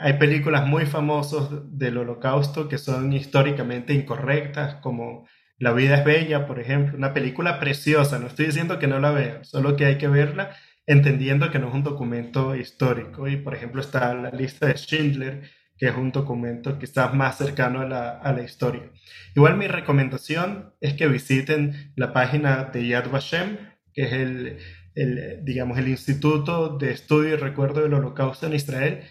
hay 0.00 0.12
películas 0.14 0.66
muy 0.66 0.86
famosas 0.86 1.48
del 1.76 1.98
holocausto 1.98 2.68
que 2.68 2.78
son 2.78 3.12
históricamente 3.12 3.92
incorrectas, 3.92 4.76
como 4.76 5.26
la 5.58 5.72
vida 5.72 5.96
es 5.96 6.04
bella, 6.04 6.46
por 6.46 6.60
ejemplo, 6.60 6.96
una 6.96 7.12
película 7.12 7.58
preciosa, 7.60 8.18
no 8.18 8.28
estoy 8.28 8.46
diciendo 8.46 8.78
que 8.78 8.86
no 8.86 9.00
la 9.00 9.10
vean, 9.10 9.44
solo 9.44 9.76
que 9.76 9.86
hay 9.86 9.98
que 9.98 10.08
verla 10.08 10.56
entendiendo 10.90 11.52
que 11.52 11.60
no 11.60 11.68
es 11.68 11.74
un 11.74 11.84
documento 11.84 12.56
histórico. 12.56 13.28
Y 13.28 13.36
por 13.36 13.54
ejemplo 13.54 13.80
está 13.80 14.12
la 14.14 14.30
lista 14.30 14.66
de 14.66 14.76
Schindler, 14.76 15.42
que 15.78 15.86
es 15.86 15.94
un 15.94 16.10
documento 16.10 16.78
quizás 16.78 17.14
más 17.14 17.38
cercano 17.38 17.80
a 17.80 17.86
la, 17.86 18.42
historia. 18.42 18.90
Igual 19.36 19.56
mi 19.56 19.68
recomendación 19.68 20.74
es 20.80 20.94
que 20.94 21.06
visiten 21.06 21.92
la 21.94 22.12
página 22.12 22.64
de 22.64 22.88
Yad 22.88 23.08
Vashem, 23.08 23.56
que 23.94 24.02
es 24.02 24.12
el, 24.12 24.58
el, 24.94 25.44
digamos, 25.44 25.78
el 25.78 25.88
Instituto 25.88 26.78
de 26.78 26.92
Estudio 26.92 27.34
y 27.34 27.36
Recuerdo 27.36 27.82
del 27.82 27.94
Holocausto 27.94 28.46
en 28.46 28.54
Israel, 28.54 29.04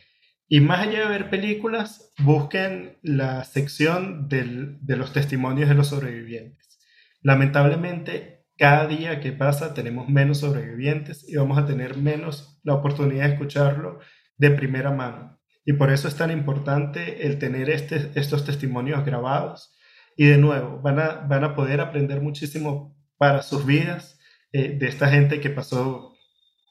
y 0.47 0.61
más 0.61 0.87
allá 0.87 1.01
de 1.01 1.09
ver 1.09 1.29
películas, 1.29 2.11
busquen 2.17 2.97
la 3.03 3.43
sección 3.43 4.27
de 4.27 4.95
los 4.97 5.13
testimonios 5.13 5.69
de 5.69 5.75
los 5.75 5.89
sobrevivientes. 5.89 6.79
Lamentablemente, 7.21 8.45
cada 8.57 8.87
día 8.87 9.21
que 9.21 9.31
pasa 9.31 9.73
tenemos 9.73 10.09
menos 10.09 10.39
sobrevivientes 10.39 11.23
y 11.29 11.35
vamos 11.35 11.57
a 11.57 11.65
tener 11.65 11.97
menos 11.97 12.59
la 12.63 12.73
oportunidad 12.73 13.25
de 13.25 13.33
escucharlo 13.33 13.99
de 14.37 14.51
primera 14.51 14.91
mano. 14.91 15.39
Y 15.65 15.73
por 15.73 15.91
eso 15.91 16.07
es 16.07 16.15
tan 16.15 16.31
importante 16.31 17.27
el 17.27 17.37
tener 17.37 17.69
este, 17.69 18.11
estos 18.15 18.43
testimonios 18.43 19.05
grabados. 19.05 19.75
Y 20.17 20.25
de 20.25 20.37
nuevo, 20.37 20.81
van 20.81 20.99
a, 20.99 21.09
van 21.27 21.43
a 21.43 21.55
poder 21.55 21.79
aprender 21.79 22.21
muchísimo 22.21 22.97
para 23.17 23.43
sus 23.43 23.65
vidas 23.65 24.18
eh, 24.51 24.77
de 24.77 24.87
esta 24.87 25.09
gente 25.09 25.39
que 25.39 25.49
pasó 25.49 26.15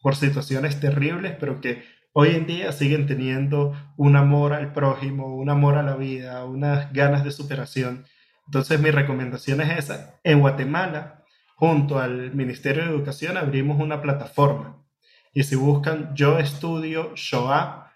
por 0.02 0.16
situaciones 0.16 0.80
terribles, 0.80 1.36
pero 1.38 1.60
que 1.60 1.84
hoy 2.12 2.30
en 2.30 2.46
día 2.46 2.72
siguen 2.72 3.06
teniendo 3.06 3.72
un 3.96 4.16
amor 4.16 4.52
al 4.52 4.72
prójimo, 4.72 5.36
un 5.36 5.50
amor 5.50 5.76
a 5.76 5.82
la 5.82 5.96
vida, 5.96 6.44
unas 6.44 6.92
ganas 6.92 7.24
de 7.24 7.30
superación. 7.30 8.04
Entonces 8.46 8.80
mi 8.80 8.90
recomendación 8.90 9.60
es 9.60 9.78
esa. 9.78 10.18
En 10.24 10.40
Guatemala, 10.40 11.24
junto 11.54 11.98
al 11.98 12.34
Ministerio 12.34 12.84
de 12.84 12.90
Educación, 12.90 13.36
abrimos 13.36 13.80
una 13.80 14.00
plataforma. 14.02 14.84
Y 15.32 15.44
si 15.44 15.54
buscan 15.54 16.14
Yo 16.14 16.38
Estudio 16.38 17.12
Shoah, 17.14 17.92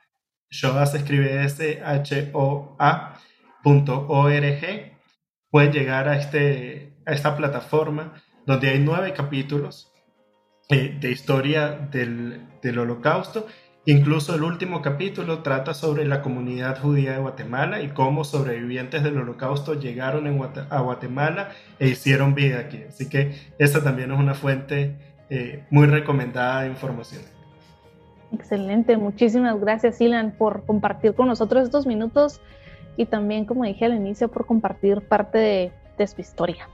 Shoah 0.50 0.86
se 0.86 0.98
escribe 0.98 1.44
S-H-O-A.org, 1.44 2.82
pueden 5.50 5.72
llegar 5.72 6.08
a, 6.08 6.18
este, 6.18 6.98
a 7.06 7.12
esta 7.12 7.36
plataforma 7.36 8.12
donde 8.46 8.70
hay 8.70 8.78
nueve 8.78 9.12
capítulos 9.12 9.92
eh, 10.68 10.96
de 11.00 11.10
historia 11.10 11.70
del, 11.90 12.46
del 12.62 12.78
holocausto 12.78 13.46
Incluso 13.84 14.36
el 14.36 14.44
último 14.44 14.80
capítulo 14.80 15.40
trata 15.40 15.74
sobre 15.74 16.04
la 16.04 16.22
comunidad 16.22 16.80
judía 16.80 17.14
de 17.14 17.18
Guatemala 17.18 17.82
y 17.82 17.88
cómo 17.88 18.22
sobrevivientes 18.22 19.02
del 19.02 19.18
holocausto 19.18 19.74
llegaron 19.74 20.28
a 20.70 20.80
Guatemala 20.80 21.48
e 21.80 21.88
hicieron 21.88 22.36
vida 22.36 22.60
aquí. 22.60 22.84
Así 22.88 23.08
que 23.08 23.34
esa 23.58 23.82
también 23.82 24.12
es 24.12 24.20
una 24.20 24.34
fuente 24.34 24.96
eh, 25.30 25.64
muy 25.70 25.86
recomendada 25.86 26.62
de 26.62 26.68
información. 26.68 27.22
Excelente, 28.32 28.96
muchísimas 28.96 29.58
gracias 29.58 30.00
Ilan 30.00 30.30
por 30.38 30.64
compartir 30.64 31.14
con 31.14 31.26
nosotros 31.26 31.64
estos 31.64 31.84
minutos 31.84 32.40
y 32.96 33.06
también, 33.06 33.46
como 33.46 33.64
dije 33.64 33.84
al 33.84 33.94
inicio, 33.94 34.28
por 34.28 34.46
compartir 34.46 35.00
parte 35.00 35.38
de, 35.38 35.72
de 35.98 36.06
su 36.06 36.20
historia. 36.20 36.68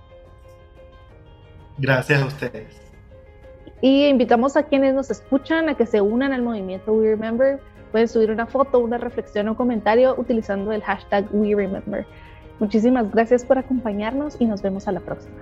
Gracias 1.79 2.21
a 2.21 2.27
ustedes. 2.27 2.67
Y 3.81 4.07
invitamos 4.07 4.57
a 4.57 4.65
quienes 4.65 4.95
nos 4.95 5.11
escuchan 5.11 5.69
a 5.69 5.75
que 5.77 5.87
se 5.87 6.01
unan 6.01 6.33
al 6.33 6.43
movimiento 6.43 6.93
We 6.93 7.11
Remember. 7.11 7.61
Pueden 7.93 8.09
subir 8.09 8.31
una 8.31 8.47
foto, 8.47 8.81
una 8.81 8.99
reflexión 8.99 9.49
o 9.49 9.57
comentario 9.57 10.15
utilizando 10.19 10.73
el 10.73 10.83
hashtag 10.83 11.27
We 11.33 11.55
Remember. 11.55 12.05
Muchísimas 12.59 13.11
gracias 13.13 13.45
por 13.45 13.57
acompañarnos 13.57 14.37
y 14.41 14.47
nos 14.47 14.63
vemos 14.63 14.89
a 14.89 14.93
la 14.93 15.01
próxima. 15.01 15.37